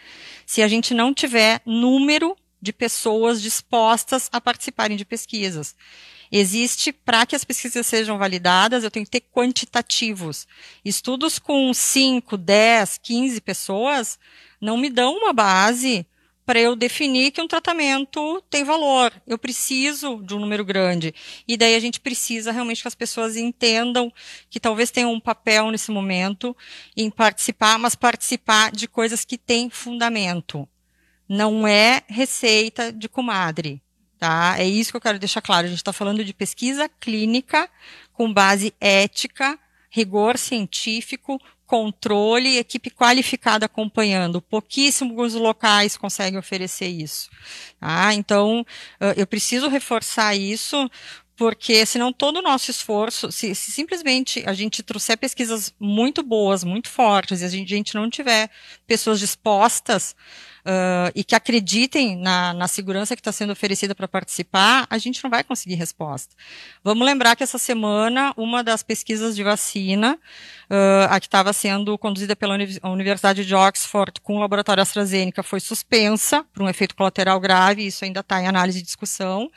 se 0.46 0.62
a 0.62 0.68
gente 0.68 0.94
não 0.94 1.14
tiver 1.14 1.62
número 1.66 2.36
de 2.62 2.74
pessoas 2.74 3.42
dispostas 3.42 4.28
a 4.34 4.42
participarem 4.42 4.98
de 4.98 5.06
pesquisas. 5.06 5.76
Existe, 6.32 6.92
para 6.92 7.26
que 7.26 7.36
as 7.36 7.44
pesquisas 7.44 7.86
sejam 7.88 8.18
validadas, 8.18 8.84
eu 8.84 8.92
tenho 8.92 9.06
que 9.06 9.12
ter 9.12 9.26
quantitativos. 9.32 10.48
Estudos 10.86 11.40
com 11.40 11.74
5, 11.74 12.38
10, 12.38 13.00
15 13.02 13.42
pessoas 13.42 14.20
não 14.62 14.78
me 14.78 14.90
dão 14.90 15.18
uma 15.18 15.34
base 15.34 16.06
para 16.50 16.60
eu 16.60 16.76
definir 16.76 17.30
que 17.30 17.40
um 17.40 17.48
tratamento 17.48 18.44
tem 18.50 18.64
valor. 18.64 19.14
Eu 19.28 19.38
preciso 19.38 20.20
de 20.24 20.34
um 20.34 20.40
número 20.40 20.66
grande. 20.66 21.14
E 21.48 21.56
daí 21.56 21.76
a 21.76 21.80
gente 21.80 22.00
precisa 22.00 22.52
realmente 22.52 22.82
que 22.82 22.88
as 22.88 22.96
pessoas 22.96 23.36
entendam 23.36 24.12
que 24.50 24.60
talvez 24.60 24.90
tenham 24.90 25.14
um 25.14 25.20
papel 25.20 25.70
nesse 25.70 25.92
momento 25.92 26.58
em 26.98 27.08
participar, 27.12 27.78
mas 27.78 27.94
participar 27.94 28.72
de 28.72 28.88
coisas 28.88 29.24
que 29.24 29.38
têm 29.38 29.70
fundamento. 29.70 30.68
Não 31.28 31.68
é 31.68 32.02
receita 32.08 32.92
de 32.92 33.08
comadre. 33.08 33.80
Tá? 34.20 34.56
É 34.60 34.66
isso 34.66 34.92
que 34.92 34.98
eu 34.98 35.02
quero 35.02 35.18
deixar 35.18 35.42
claro. 35.42 35.66
A 35.66 35.70
gente 35.70 35.78
está 35.78 35.94
falando 35.94 36.26
de 36.26 36.34
pesquisa 36.34 36.90
clínica 37.00 37.70
com 38.12 38.34
base 38.34 38.74
ética, 38.82 39.58
rigor 39.90 40.38
científico, 40.38 41.42
controle 41.66 42.58
equipe 42.58 42.90
qualificada 42.90 43.66
acompanhando. 43.66 44.42
Pouquíssimos 44.42 45.36
locais 45.36 45.96
conseguem 45.96 46.38
oferecer 46.38 46.88
isso. 46.88 47.30
Tá? 47.80 48.14
Então, 48.14 48.66
eu 49.16 49.26
preciso 49.26 49.70
reforçar 49.70 50.36
isso, 50.36 50.92
porque 51.40 51.86
senão 51.86 52.12
todo 52.12 52.40
o 52.40 52.42
nosso 52.42 52.70
esforço, 52.70 53.32
se, 53.32 53.56
se, 53.56 53.72
simplesmente 53.72 54.44
a 54.46 54.52
gente 54.52 54.84
trouxer 54.84 55.18
pesquisas 55.18 55.74
muito 55.80 56.22
boas, 56.22 56.66
muito 56.66 56.90
fortes, 56.90 57.40
e 57.40 57.46
a 57.46 57.48
gente, 57.48 57.74
a 57.74 57.78
gente 57.78 57.96
não 57.96 58.10
tiver 58.10 58.50
pessoas 58.86 59.22
dispostas 59.22 60.18
uh, 60.66 61.10
e 61.16 61.24
que 61.24 61.34
acreditem 61.34 62.18
na, 62.18 62.54
na 62.54 62.68
segurança 62.68 63.16
que 63.16 63.22
está 63.22 63.32
sendo 63.32 63.54
oferecida 63.54 63.96
para 63.96 64.06
participar, 64.06 64.86
a 64.90 64.98
gente 64.98 65.24
não 65.24 65.32
vai 65.32 65.42
conseguir 65.42 65.76
resposta. 65.76 66.36
Vamos 66.84 67.06
lembrar 67.06 67.38
que 67.38 67.44
essa 67.44 67.58
semana, 67.58 68.34
uma 68.36 68.62
das 68.62 68.84
pesquisas 68.84 69.34
de 69.34 69.42
vacina, 69.42 70.20
uh, 70.70 71.08
a 71.10 71.22
que 71.22 71.28
estava 71.28 71.54
sendo 71.54 71.98
conduzida 71.98 72.36
pela 72.36 72.58
Universidade 72.84 73.46
de 73.46 73.56
Oxford 73.56 74.20
com 74.22 74.36
o 74.36 74.40
laboratório 74.42 74.84
AstraZeneca, 74.84 75.42
foi 75.42 75.62
suspensa 75.62 76.44
por 76.54 76.64
um 76.64 76.68
efeito 76.68 76.98
colateral 76.98 77.40
grave, 77.40 77.88
isso 77.88 78.04
ainda 78.04 78.20
está 78.20 78.42
em 78.42 78.48
análise 78.48 78.80
e 78.80 78.84
discussão. 78.84 79.50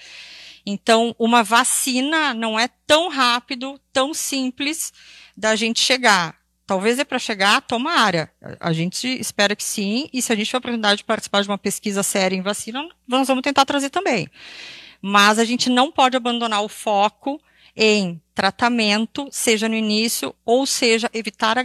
Então, 0.65 1.15
uma 1.19 1.43
vacina 1.43 2.33
não 2.35 2.59
é 2.59 2.69
tão 2.87 3.09
rápido, 3.09 3.81
tão 3.93 4.15
simples 4.15 4.93
da 5.37 5.57
gente 5.57 5.81
chegar. 5.81 6.37
Talvez 6.67 6.99
é 6.99 7.05
para 7.05 7.19
chegar, 7.19 7.61
tomara. 7.63 8.33
A 8.61 8.73
gente 8.73 9.09
espera 9.09 9.57
que 9.57 9.65
sim, 9.65 10.09
e 10.13 10.23
se 10.23 10.33
a 10.33 10.37
gente 10.37 10.47
tiver 10.47 10.59
a 10.59 10.61
oportunidade 10.61 10.99
de 10.99 11.05
participar 11.05 11.43
de 11.43 11.49
uma 11.49 11.59
pesquisa 11.59 12.03
séria 12.03 12.37
em 12.37 12.43
vacina, 12.43 12.87
nós 13.07 13.27
vamos 13.27 13.43
tentar 13.43 13.65
trazer 13.65 13.91
também. 13.91 14.29
Mas 15.01 15.39
a 15.39 15.45
gente 15.45 15.69
não 15.69 15.91
pode 15.91 16.17
abandonar 16.17 16.63
o 16.63 16.69
foco 16.69 17.41
em 17.75 18.23
tratamento, 18.35 19.29
seja 19.31 19.69
no 19.69 19.75
início, 19.75 20.35
ou 20.45 20.65
seja, 20.65 21.11
evitar 21.13 21.57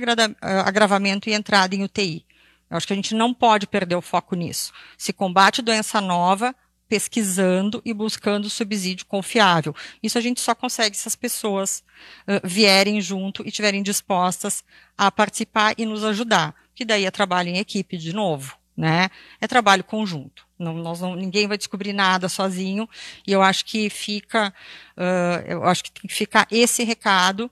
agravamento 0.41 1.29
e 1.29 1.33
entrada 1.33 1.75
em 1.75 1.83
UTI. 1.83 2.25
Eu 2.69 2.75
acho 2.75 2.87
que 2.87 2.93
a 2.93 2.95
gente 2.95 3.13
não 3.13 3.33
pode 3.33 3.67
perder 3.67 3.95
o 3.95 4.01
foco 4.01 4.35
nisso. 4.35 4.73
Se 4.97 5.13
combate 5.13 5.61
doença 5.61 6.01
nova, 6.01 6.55
pesquisando 6.87 7.81
e 7.83 7.93
buscando 7.93 8.49
subsídio 8.49 9.05
confiável. 9.05 9.75
Isso 10.01 10.17
a 10.17 10.21
gente 10.21 10.39
só 10.39 10.55
consegue 10.55 10.95
se 10.95 11.07
as 11.07 11.15
pessoas 11.15 11.83
uh, 12.27 12.45
vierem 12.47 13.01
junto 13.01 13.43
e 13.43 13.49
estiverem 13.49 13.83
dispostas 13.83 14.63
a 14.97 15.11
participar 15.11 15.73
e 15.77 15.85
nos 15.85 16.03
ajudar. 16.03 16.55
Que 16.73 16.85
daí 16.85 17.05
é 17.05 17.11
trabalho 17.11 17.49
em 17.49 17.57
equipe 17.57 17.97
de 17.97 18.13
novo, 18.13 18.55
né? 18.75 19.09
É 19.41 19.47
trabalho 19.47 19.83
conjunto. 19.83 20.47
Não, 20.57 20.73
nós 20.73 21.01
não, 21.01 21.15
ninguém 21.15 21.47
vai 21.47 21.57
descobrir 21.57 21.93
nada 21.93 22.29
sozinho. 22.29 22.87
E 23.25 23.31
eu 23.31 23.41
acho 23.41 23.65
que 23.65 23.89
fica, 23.89 24.53
uh, 24.97 25.45
eu 25.47 25.63
acho 25.63 25.83
que 25.83 25.91
tem 25.91 26.07
que 26.07 26.13
ficar 26.13 26.47
esse 26.51 26.83
recado. 26.83 27.51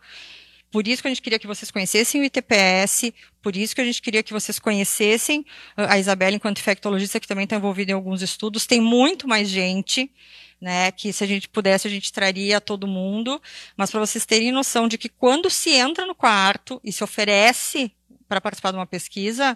Por 0.72 0.88
isso 0.88 1.02
que 1.02 1.08
a 1.08 1.12
gente 1.12 1.22
queria 1.22 1.40
que 1.40 1.48
vocês 1.48 1.72
conhecessem 1.72 2.22
o 2.22 2.24
ITPS, 2.26 3.14
por 3.46 3.56
isso 3.56 3.76
que 3.76 3.82
a 3.82 3.86
gente 3.86 4.02
queria 4.02 4.24
que 4.24 4.34
vocês 4.34 4.58
conhecessem 4.58 5.46
ah, 5.78 5.94
a 5.94 6.00
Isabela 6.00 6.36
enquanto 6.36 6.58
infectologista, 6.58 7.20
que 7.20 7.28
também 7.28 7.44
está 7.44 7.56
envolvida 7.56 7.92
em 7.92 7.94
alguns 7.94 8.24
estudos. 8.24 8.66
Tem 8.66 8.82
muito 8.82 9.28
mais 9.28 9.48
gente, 9.48 10.12
né, 10.60 10.92
que 10.92 11.14
se 11.14 11.24
a 11.24 11.28
gente 11.28 11.48
pudesse, 11.48 11.88
a 11.88 11.92
gente 11.92 12.12
traria 12.12 12.58
a 12.58 12.60
todo 12.60 12.88
mundo. 12.88 13.40
Mas 13.78 13.92
para 13.92 14.00
vocês 14.00 14.26
terem 14.26 14.52
noção 14.52 14.88
de 14.88 14.98
que 14.98 15.08
quando 15.08 15.48
se 15.48 15.70
entra 15.70 16.08
no 16.08 16.16
quarto 16.16 16.82
e 16.84 16.92
se 16.92 17.04
oferece 17.04 17.92
para 18.28 18.42
participar 18.42 18.72
de 18.72 18.78
uma 18.78 18.88
pesquisa, 18.88 19.56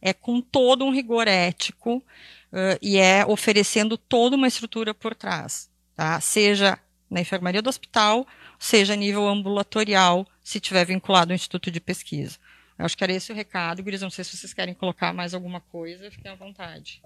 é 0.00 0.14
com 0.14 0.40
todo 0.40 0.82
um 0.86 0.90
rigor 0.90 1.28
ético 1.28 1.96
uh, 1.96 2.78
e 2.80 2.96
é 2.96 3.26
oferecendo 3.26 3.98
toda 3.98 4.34
uma 4.34 4.48
estrutura 4.48 4.94
por 4.94 5.14
trás, 5.14 5.68
tá? 5.94 6.18
Seja 6.22 6.78
na 7.10 7.20
enfermaria 7.20 7.60
do 7.60 7.68
hospital, 7.68 8.26
seja 8.58 8.94
a 8.94 8.96
nível 8.96 9.28
ambulatorial, 9.28 10.26
se 10.42 10.58
tiver 10.58 10.86
vinculado 10.86 11.32
ao 11.32 11.34
Instituto 11.34 11.70
de 11.70 11.82
Pesquisa. 11.82 12.38
Eu 12.80 12.86
acho 12.86 12.96
que 12.96 13.04
era 13.04 13.12
esse 13.12 13.30
o 13.30 13.34
recado, 13.34 13.82
Gris. 13.82 14.00
Não 14.00 14.08
sei 14.08 14.24
se 14.24 14.36
vocês 14.36 14.54
querem 14.54 14.72
colocar 14.72 15.12
mais 15.12 15.34
alguma 15.34 15.60
coisa, 15.60 16.10
fiquem 16.10 16.30
à 16.30 16.34
vontade. 16.34 17.02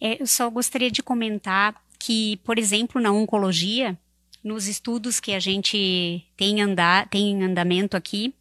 É, 0.00 0.20
eu 0.20 0.26
só 0.26 0.48
gostaria 0.48 0.90
de 0.90 1.02
comentar 1.02 1.74
que, 1.98 2.38
por 2.38 2.58
exemplo, 2.58 2.98
na 2.98 3.12
oncologia, 3.12 3.98
nos 4.42 4.66
estudos 4.66 5.20
que 5.20 5.32
a 5.32 5.38
gente 5.38 6.24
tem, 6.34 6.62
andar, 6.62 7.08
tem 7.08 7.32
em 7.32 7.44
andamento 7.44 7.94
aqui, 7.94 8.34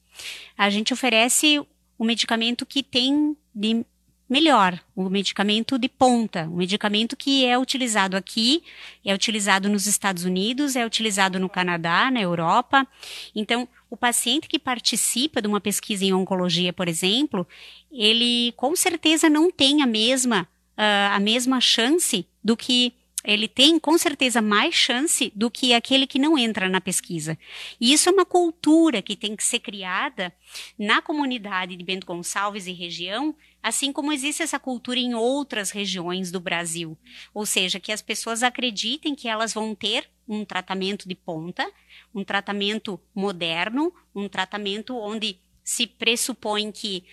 a 0.57 0.69
gente 0.69 0.93
oferece 0.93 1.59
o 1.97 2.05
medicamento 2.05 2.65
que 2.65 2.81
tem 2.81 3.35
de 3.53 3.85
melhor, 4.29 4.79
o 4.95 5.09
medicamento 5.09 5.77
de 5.77 5.87
ponta, 5.87 6.47
o 6.49 6.57
medicamento 6.57 7.15
que 7.15 7.45
é 7.45 7.57
utilizado 7.57 8.17
aqui, 8.17 8.63
é 9.05 9.13
utilizado 9.13 9.69
nos 9.69 9.87
Estados 9.87 10.25
Unidos, 10.25 10.75
é 10.75 10.85
utilizado 10.85 11.39
no 11.39 11.49
Canadá, 11.49 12.11
na 12.11 12.21
Europa. 12.21 12.85
Então, 13.33 13.67
o 13.89 13.95
paciente 13.95 14.47
que 14.47 14.59
participa 14.59 15.41
de 15.41 15.47
uma 15.47 15.61
pesquisa 15.61 16.03
em 16.03 16.13
oncologia, 16.13 16.73
por 16.73 16.87
exemplo, 16.87 17.47
ele 17.91 18.53
com 18.57 18.75
certeza 18.75 19.29
não 19.29 19.49
tem 19.49 19.81
a 19.81 19.87
mesma, 19.87 20.47
uh, 20.77 21.15
a 21.15 21.19
mesma 21.19 21.61
chance 21.61 22.27
do 22.43 22.57
que 22.57 22.93
ele 23.27 23.49
tem 23.49 23.77
com 23.77 23.97
certeza 23.97 24.41
mais 24.41 24.73
chance 24.73 25.33
do 25.35 25.51
que 25.51 25.73
aquele 25.73 26.07
que 26.07 26.17
não 26.17 26.37
entra 26.37 26.69
na 26.69 26.79
pesquisa. 26.79 27.37
E 27.79 27.91
isso 27.91 28.07
é 28.07 28.11
uma 28.13 28.25
cultura 28.25 29.01
que 29.01 29.17
tem 29.17 29.35
que 29.35 29.43
ser 29.43 29.59
criada 29.59 30.33
na 30.79 31.01
comunidade 31.01 31.75
de 31.75 31.83
Bento 31.83 32.07
Gonçalves 32.07 32.67
e 32.67 32.71
região, 32.71 33.35
assim 33.61 33.91
como 33.91 34.13
existe 34.13 34.41
essa 34.41 34.57
cultura 34.57 34.97
em 34.97 35.13
outras 35.13 35.71
regiões 35.71 36.31
do 36.31 36.39
Brasil. 36.39 36.97
Ou 37.33 37.45
seja, 37.45 37.81
que 37.81 37.91
as 37.91 38.01
pessoas 38.01 38.43
acreditem 38.43 39.13
que 39.13 39.27
elas 39.27 39.53
vão 39.53 39.75
ter 39.75 40.09
um 40.25 40.45
tratamento 40.45 41.05
de 41.05 41.15
ponta, 41.15 41.69
um 42.15 42.23
tratamento 42.23 42.97
moderno, 43.13 43.93
um 44.15 44.29
tratamento 44.29 44.95
onde 44.95 45.37
se 45.65 45.85
pressupõe 45.85 46.71
que 46.71 47.03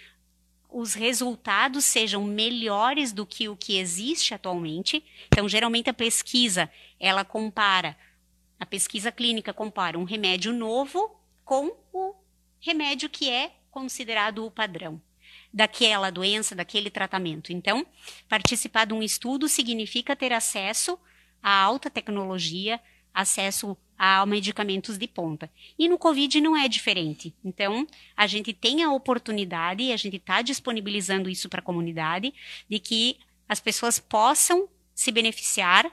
os 0.75 0.93
resultados 0.93 1.85
sejam 1.85 2.25
melhores 2.25 3.13
do 3.13 3.25
que 3.25 3.49
o 3.49 3.57
que 3.57 3.79
existe 3.79 4.35
atualmente. 4.35 5.05
Então, 5.29 5.49
geralmente 5.49 5.89
a 5.89 5.95
pesquisa, 5.95 6.69
ela 6.99 7.25
compara, 7.25 7.97
a 8.59 8.67
pesquisa 8.67 9.13
clínica 9.13 9.55
compara 9.55 9.97
um 9.97 10.03
remédio 10.03 10.53
novo 10.53 11.17
com 11.45 11.71
o 11.93 12.17
remédio 12.59 13.09
que 13.09 13.31
é 13.31 13.53
considerado 13.71 14.45
o 14.45 14.51
padrão 14.51 15.01
daquela 15.53 16.11
doença, 16.11 16.57
daquele 16.57 16.91
tratamento. 16.91 17.53
Então, 17.53 17.87
participar 18.29 18.85
de 18.85 18.95
um 18.95 19.03
estudo 19.03 19.49
significa 19.49 20.17
ter 20.17 20.33
acesso 20.33 20.99
à 21.41 21.57
alta 21.57 21.89
tecnologia, 21.89 22.81
acesso 23.13 23.77
a 23.99 24.25
medicamentos 24.27 24.99
de 24.99 25.07
ponta. 25.07 25.51
E 25.79 25.89
no 25.89 25.99
Covid 25.99 26.41
não 26.41 26.57
é 26.57 26.69
diferente. 26.69 27.35
Então, 27.45 27.87
a 28.17 28.27
gente 28.27 28.53
tem 28.53 28.83
a 28.83 28.93
oportunidade, 28.93 29.93
a 29.93 29.97
gente 29.97 30.17
está 30.17 30.43
disponibilizando 30.43 31.31
isso 31.31 31.49
para 31.49 31.61
a 31.61 31.65
comunidade, 31.65 32.33
de 32.69 32.79
que 32.79 33.19
as 33.49 33.61
pessoas 33.61 33.99
possam 33.99 34.69
se 34.95 35.11
beneficiar 35.11 35.91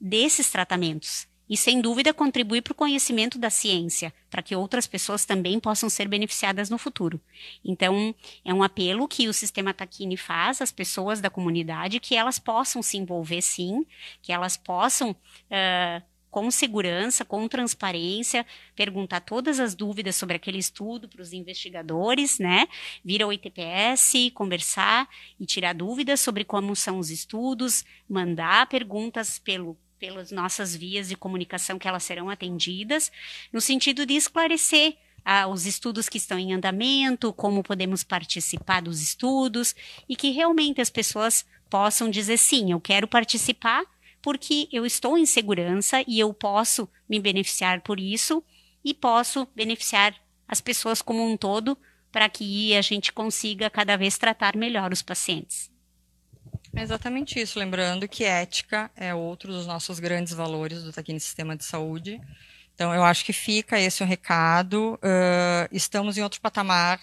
desses 0.00 0.50
tratamentos. 0.50 1.28
E, 1.48 1.56
sem 1.56 1.80
dúvida, 1.80 2.14
contribuir 2.14 2.62
para 2.62 2.70
o 2.70 2.76
conhecimento 2.76 3.36
da 3.36 3.50
ciência, 3.50 4.14
para 4.30 4.40
que 4.40 4.54
outras 4.54 4.86
pessoas 4.86 5.24
também 5.24 5.58
possam 5.58 5.90
ser 5.90 6.06
beneficiadas 6.06 6.70
no 6.70 6.78
futuro. 6.78 7.20
Então, 7.64 8.14
é 8.44 8.54
um 8.54 8.62
apelo 8.62 9.08
que 9.08 9.26
o 9.26 9.32
Sistema 9.32 9.74
Taquini 9.74 10.16
faz 10.16 10.62
às 10.62 10.70
pessoas 10.70 11.20
da 11.20 11.28
comunidade, 11.28 11.98
que 11.98 12.14
elas 12.14 12.38
possam 12.38 12.80
se 12.82 12.96
envolver, 12.96 13.42
sim, 13.42 13.84
que 14.22 14.32
elas 14.32 14.56
possam 14.56 15.10
uh, 15.10 16.09
com 16.30 16.50
segurança, 16.50 17.24
com 17.24 17.46
transparência, 17.48 18.46
perguntar 18.76 19.20
todas 19.20 19.58
as 19.58 19.74
dúvidas 19.74 20.16
sobre 20.16 20.36
aquele 20.36 20.58
estudo 20.58 21.08
para 21.08 21.22
os 21.22 21.32
investigadores, 21.32 22.38
né? 22.38 22.68
Vir 23.04 23.22
ao 23.22 23.32
ITPS, 23.32 24.30
conversar 24.32 25.08
e 25.38 25.44
tirar 25.44 25.74
dúvidas 25.74 26.20
sobre 26.20 26.44
como 26.44 26.76
são 26.76 26.98
os 26.98 27.10
estudos, 27.10 27.84
mandar 28.08 28.68
perguntas 28.68 29.38
pelo 29.38 29.76
pelas 29.98 30.32
nossas 30.32 30.74
vias 30.74 31.10
de 31.10 31.14
comunicação 31.14 31.78
que 31.78 31.86
elas 31.86 32.02
serão 32.02 32.30
atendidas, 32.30 33.12
no 33.52 33.60
sentido 33.60 34.06
de 34.06 34.14
esclarecer 34.14 34.96
ah, 35.22 35.46
os 35.46 35.66
estudos 35.66 36.08
que 36.08 36.16
estão 36.16 36.38
em 36.38 36.54
andamento, 36.54 37.34
como 37.34 37.62
podemos 37.62 38.02
participar 38.02 38.80
dos 38.80 39.02
estudos 39.02 39.76
e 40.08 40.16
que 40.16 40.30
realmente 40.30 40.80
as 40.80 40.88
pessoas 40.88 41.44
possam 41.68 42.10
dizer 42.10 42.38
sim, 42.38 42.72
eu 42.72 42.80
quero 42.80 43.06
participar 43.06 43.84
porque 44.22 44.68
eu 44.72 44.84
estou 44.84 45.16
em 45.16 45.26
segurança 45.26 46.02
e 46.06 46.18
eu 46.18 46.32
posso 46.32 46.88
me 47.08 47.18
beneficiar 47.18 47.80
por 47.80 47.98
isso 47.98 48.42
e 48.84 48.94
posso 48.94 49.46
beneficiar 49.54 50.14
as 50.46 50.60
pessoas 50.60 51.00
como 51.00 51.24
um 51.24 51.36
todo 51.36 51.76
para 52.10 52.28
que 52.28 52.74
a 52.74 52.82
gente 52.82 53.12
consiga 53.12 53.70
cada 53.70 53.96
vez 53.96 54.18
tratar 54.18 54.56
melhor 54.56 54.92
os 54.92 55.02
pacientes. 55.02 55.70
É 56.74 56.82
exatamente 56.82 57.40
isso, 57.40 57.58
lembrando 57.58 58.08
que 58.08 58.24
ética 58.24 58.90
é 58.96 59.14
outro 59.14 59.52
dos 59.52 59.66
nossos 59.66 59.98
grandes 59.98 60.32
valores 60.32 60.82
do 60.82 60.92
Taquini 60.92 61.18
Sistema 61.18 61.56
de 61.56 61.64
Saúde. 61.64 62.20
Então, 62.74 62.94
eu 62.94 63.04
acho 63.04 63.24
que 63.24 63.32
fica 63.32 63.78
esse 63.78 64.02
o 64.02 64.06
recado. 64.06 64.94
Uh, 64.94 65.68
estamos 65.70 66.16
em 66.16 66.22
outro 66.22 66.40
patamar 66.40 67.00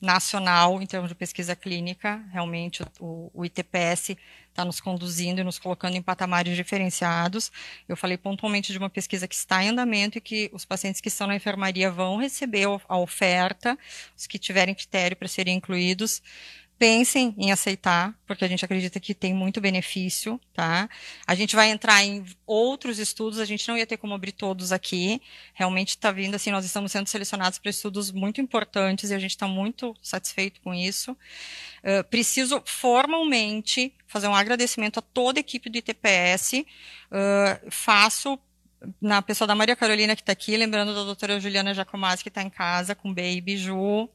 nacional 0.00 0.80
em 0.80 0.86
termos 0.86 1.08
de 1.08 1.14
pesquisa 1.14 1.56
clínica. 1.56 2.22
Realmente, 2.32 2.82
o, 3.00 3.30
o 3.34 3.44
ITPS 3.44 4.16
está 4.48 4.64
nos 4.64 4.80
conduzindo 4.80 5.40
e 5.40 5.44
nos 5.44 5.58
colocando 5.58 5.96
em 5.96 6.02
patamares 6.02 6.56
diferenciados. 6.56 7.50
Eu 7.88 7.96
falei 7.96 8.16
pontualmente 8.16 8.72
de 8.72 8.78
uma 8.78 8.90
pesquisa 8.90 9.28
que 9.28 9.34
está 9.34 9.62
em 9.62 9.68
andamento 9.68 10.18
e 10.18 10.20
que 10.20 10.50
os 10.52 10.64
pacientes 10.64 11.00
que 11.00 11.08
estão 11.08 11.26
na 11.26 11.36
enfermaria 11.36 11.90
vão 11.90 12.16
receber 12.16 12.66
a 12.88 12.96
oferta, 12.96 13.78
os 14.16 14.26
que 14.26 14.38
tiverem 14.38 14.74
critério 14.74 15.16
para 15.16 15.28
serem 15.28 15.56
incluídos 15.56 16.22
pensem 16.78 17.34
em 17.36 17.50
aceitar, 17.50 18.14
porque 18.24 18.44
a 18.44 18.48
gente 18.48 18.64
acredita 18.64 19.00
que 19.00 19.12
tem 19.12 19.34
muito 19.34 19.60
benefício, 19.60 20.40
tá? 20.54 20.88
A 21.26 21.34
gente 21.34 21.56
vai 21.56 21.70
entrar 21.70 22.04
em 22.04 22.24
outros 22.46 22.98
estudos, 22.98 23.40
a 23.40 23.44
gente 23.44 23.66
não 23.68 23.76
ia 23.76 23.86
ter 23.86 23.96
como 23.96 24.14
abrir 24.14 24.32
todos 24.32 24.70
aqui. 24.70 25.20
Realmente 25.54 25.90
está 25.90 26.12
vindo 26.12 26.36
assim, 26.36 26.52
nós 26.52 26.64
estamos 26.64 26.92
sendo 26.92 27.08
selecionados 27.08 27.58
para 27.58 27.70
estudos 27.70 28.12
muito 28.12 28.40
importantes 28.40 29.10
e 29.10 29.14
a 29.14 29.18
gente 29.18 29.32
está 29.32 29.48
muito 29.48 29.94
satisfeito 30.00 30.60
com 30.60 30.72
isso. 30.72 31.12
Uh, 31.82 32.04
preciso 32.08 32.62
formalmente 32.64 33.92
fazer 34.06 34.28
um 34.28 34.34
agradecimento 34.34 34.98
a 34.98 35.02
toda 35.02 35.40
a 35.40 35.42
equipe 35.42 35.68
do 35.68 35.78
ITPS. 35.78 36.64
Uh, 37.10 37.70
faço 37.70 38.38
na 39.00 39.20
pessoa 39.22 39.46
da 39.46 39.54
Maria 39.54 39.76
Carolina 39.76 40.14
que 40.14 40.22
está 40.22 40.32
aqui, 40.32 40.56
lembrando 40.56 40.94
da 40.94 41.04
doutora 41.04 41.40
Juliana 41.40 41.74
Jacomazzi 41.74 42.22
que 42.22 42.28
está 42.28 42.42
em 42.42 42.50
casa 42.50 42.94
com 42.94 43.12
Baby 43.12 43.56
Ju, 43.56 44.08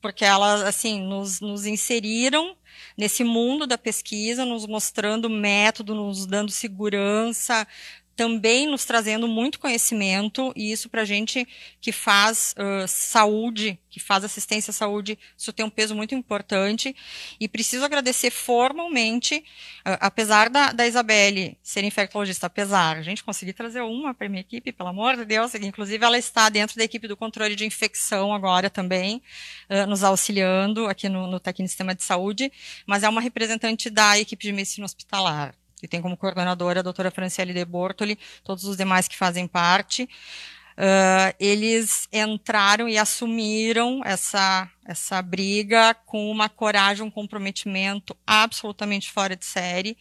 porque 0.00 0.24
elas, 0.24 0.62
assim, 0.62 1.00
nos, 1.02 1.40
nos 1.40 1.66
inseriram 1.66 2.56
nesse 2.96 3.24
mundo 3.24 3.66
da 3.66 3.78
pesquisa, 3.78 4.44
nos 4.44 4.66
mostrando 4.66 5.28
método, 5.28 5.94
nos 5.94 6.26
dando 6.26 6.50
segurança, 6.50 7.66
também 8.16 8.66
nos 8.66 8.84
trazendo 8.84 9.26
muito 9.26 9.58
conhecimento, 9.58 10.52
e 10.54 10.70
isso 10.72 10.88
para 10.88 11.04
gente 11.04 11.46
que 11.80 11.92
faz 11.92 12.54
uh, 12.58 12.86
saúde, 12.86 13.78
que 13.90 14.00
faz 14.00 14.24
assistência 14.24 14.70
à 14.70 14.74
saúde, 14.74 15.18
isso 15.36 15.52
tem 15.52 15.64
um 15.64 15.70
peso 15.70 15.94
muito 15.94 16.14
importante. 16.14 16.94
E 17.38 17.48
preciso 17.48 17.84
agradecer 17.84 18.30
formalmente, 18.30 19.36
uh, 19.80 19.98
apesar 20.00 20.48
da, 20.48 20.72
da 20.72 20.86
Isabelle 20.86 21.58
ser 21.62 21.84
infectologista, 21.84 22.46
apesar, 22.46 22.96
a 22.98 23.02
gente 23.02 23.24
conseguir 23.24 23.52
trazer 23.52 23.82
uma 23.82 24.14
para 24.14 24.28
minha 24.28 24.40
equipe, 24.40 24.72
pelo 24.72 24.88
amor 24.88 25.16
de 25.16 25.24
Deus, 25.24 25.54
inclusive 25.54 26.04
ela 26.04 26.18
está 26.18 26.48
dentro 26.48 26.76
da 26.76 26.84
equipe 26.84 27.08
do 27.08 27.16
controle 27.16 27.56
de 27.56 27.64
infecção 27.64 28.32
agora 28.32 28.70
também, 28.70 29.22
uh, 29.68 29.86
nos 29.86 30.04
auxiliando 30.04 30.86
aqui 30.86 31.08
no, 31.08 31.26
no 31.26 31.40
Tecno 31.40 31.66
Sistema 31.66 31.94
de 31.94 32.02
Saúde, 32.02 32.52
mas 32.86 33.02
é 33.02 33.08
uma 33.08 33.20
representante 33.20 33.90
da 33.90 34.18
equipe 34.18 34.44
de 34.44 34.52
medicina 34.52 34.84
hospitalar 34.84 35.54
que 35.84 35.88
tem 35.88 36.00
como 36.00 36.16
coordenadora 36.16 36.80
a 36.80 36.82
doutora 36.82 37.10
Franciele 37.10 37.52
de 37.52 37.62
Bortoli, 37.62 38.18
todos 38.42 38.64
os 38.64 38.74
demais 38.74 39.06
que 39.06 39.16
fazem 39.16 39.46
parte. 39.46 40.04
Uh, 40.04 41.30
eles 41.38 42.08
entraram 42.10 42.88
e 42.88 42.96
assumiram 42.96 44.00
essa, 44.02 44.68
essa 44.86 45.20
briga 45.20 45.94
com 46.06 46.30
uma 46.30 46.48
coragem, 46.48 47.04
um 47.04 47.10
comprometimento 47.10 48.16
absolutamente 48.26 49.12
fora 49.12 49.36
de 49.36 49.44
série. 49.44 49.98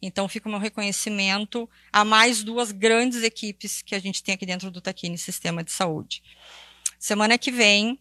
Então, 0.00 0.28
fica 0.28 0.48
o 0.48 0.50
meu 0.50 0.60
reconhecimento 0.60 1.68
a 1.92 2.04
mais 2.04 2.44
duas 2.44 2.70
grandes 2.70 3.24
equipes 3.24 3.82
que 3.82 3.94
a 3.94 3.98
gente 3.98 4.22
tem 4.22 4.36
aqui 4.36 4.46
dentro 4.46 4.70
do 4.70 4.80
Taquini 4.80 5.18
Sistema 5.18 5.64
de 5.64 5.72
Saúde. 5.72 6.22
Semana 6.96 7.36
que 7.36 7.50
vem, 7.50 7.98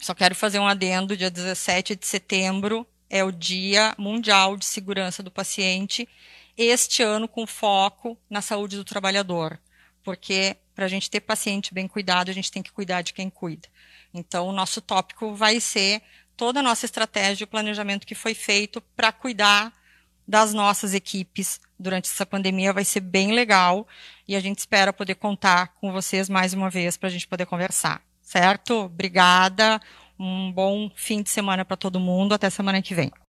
só 0.00 0.12
quero 0.12 0.34
fazer 0.34 0.58
um 0.58 0.66
adendo, 0.66 1.16
dia 1.16 1.30
17 1.30 1.94
de 1.94 2.06
setembro 2.06 2.84
é 3.08 3.22
o 3.22 3.30
Dia 3.30 3.94
Mundial 3.96 4.56
de 4.56 4.64
Segurança 4.64 5.22
do 5.22 5.30
Paciente 5.30 6.08
este 6.56 7.02
ano 7.02 7.28
com 7.28 7.46
foco 7.46 8.18
na 8.28 8.40
saúde 8.40 8.76
do 8.76 8.84
trabalhador, 8.84 9.58
porque 10.02 10.56
para 10.74 10.86
a 10.86 10.88
gente 10.88 11.10
ter 11.10 11.20
paciente 11.20 11.72
bem 11.72 11.86
cuidado, 11.86 12.30
a 12.30 12.34
gente 12.34 12.50
tem 12.50 12.62
que 12.62 12.72
cuidar 12.72 13.02
de 13.02 13.12
quem 13.12 13.30
cuida. 13.30 13.68
Então, 14.12 14.48
o 14.48 14.52
nosso 14.52 14.80
tópico 14.80 15.34
vai 15.34 15.60
ser 15.60 16.02
toda 16.36 16.60
a 16.60 16.62
nossa 16.62 16.84
estratégia 16.84 17.44
e 17.44 17.46
o 17.46 17.48
planejamento 17.48 18.06
que 18.06 18.14
foi 18.14 18.34
feito 18.34 18.80
para 18.96 19.12
cuidar 19.12 19.72
das 20.26 20.54
nossas 20.54 20.94
equipes 20.94 21.60
durante 21.78 22.08
essa 22.08 22.24
pandemia 22.24 22.72
vai 22.72 22.84
ser 22.84 23.00
bem 23.00 23.32
legal 23.32 23.86
e 24.26 24.34
a 24.34 24.40
gente 24.40 24.58
espera 24.58 24.92
poder 24.92 25.16
contar 25.16 25.74
com 25.80 25.92
vocês 25.92 26.28
mais 26.28 26.54
uma 26.54 26.70
vez 26.70 26.96
para 26.96 27.08
a 27.08 27.12
gente 27.12 27.28
poder 27.28 27.46
conversar, 27.46 28.02
certo? 28.22 28.84
Obrigada, 28.84 29.80
um 30.18 30.50
bom 30.50 30.90
fim 30.94 31.22
de 31.22 31.30
semana 31.30 31.64
para 31.64 31.76
todo 31.76 32.00
mundo, 32.00 32.32
até 32.32 32.48
semana 32.48 32.80
que 32.80 32.94
vem. 32.94 33.12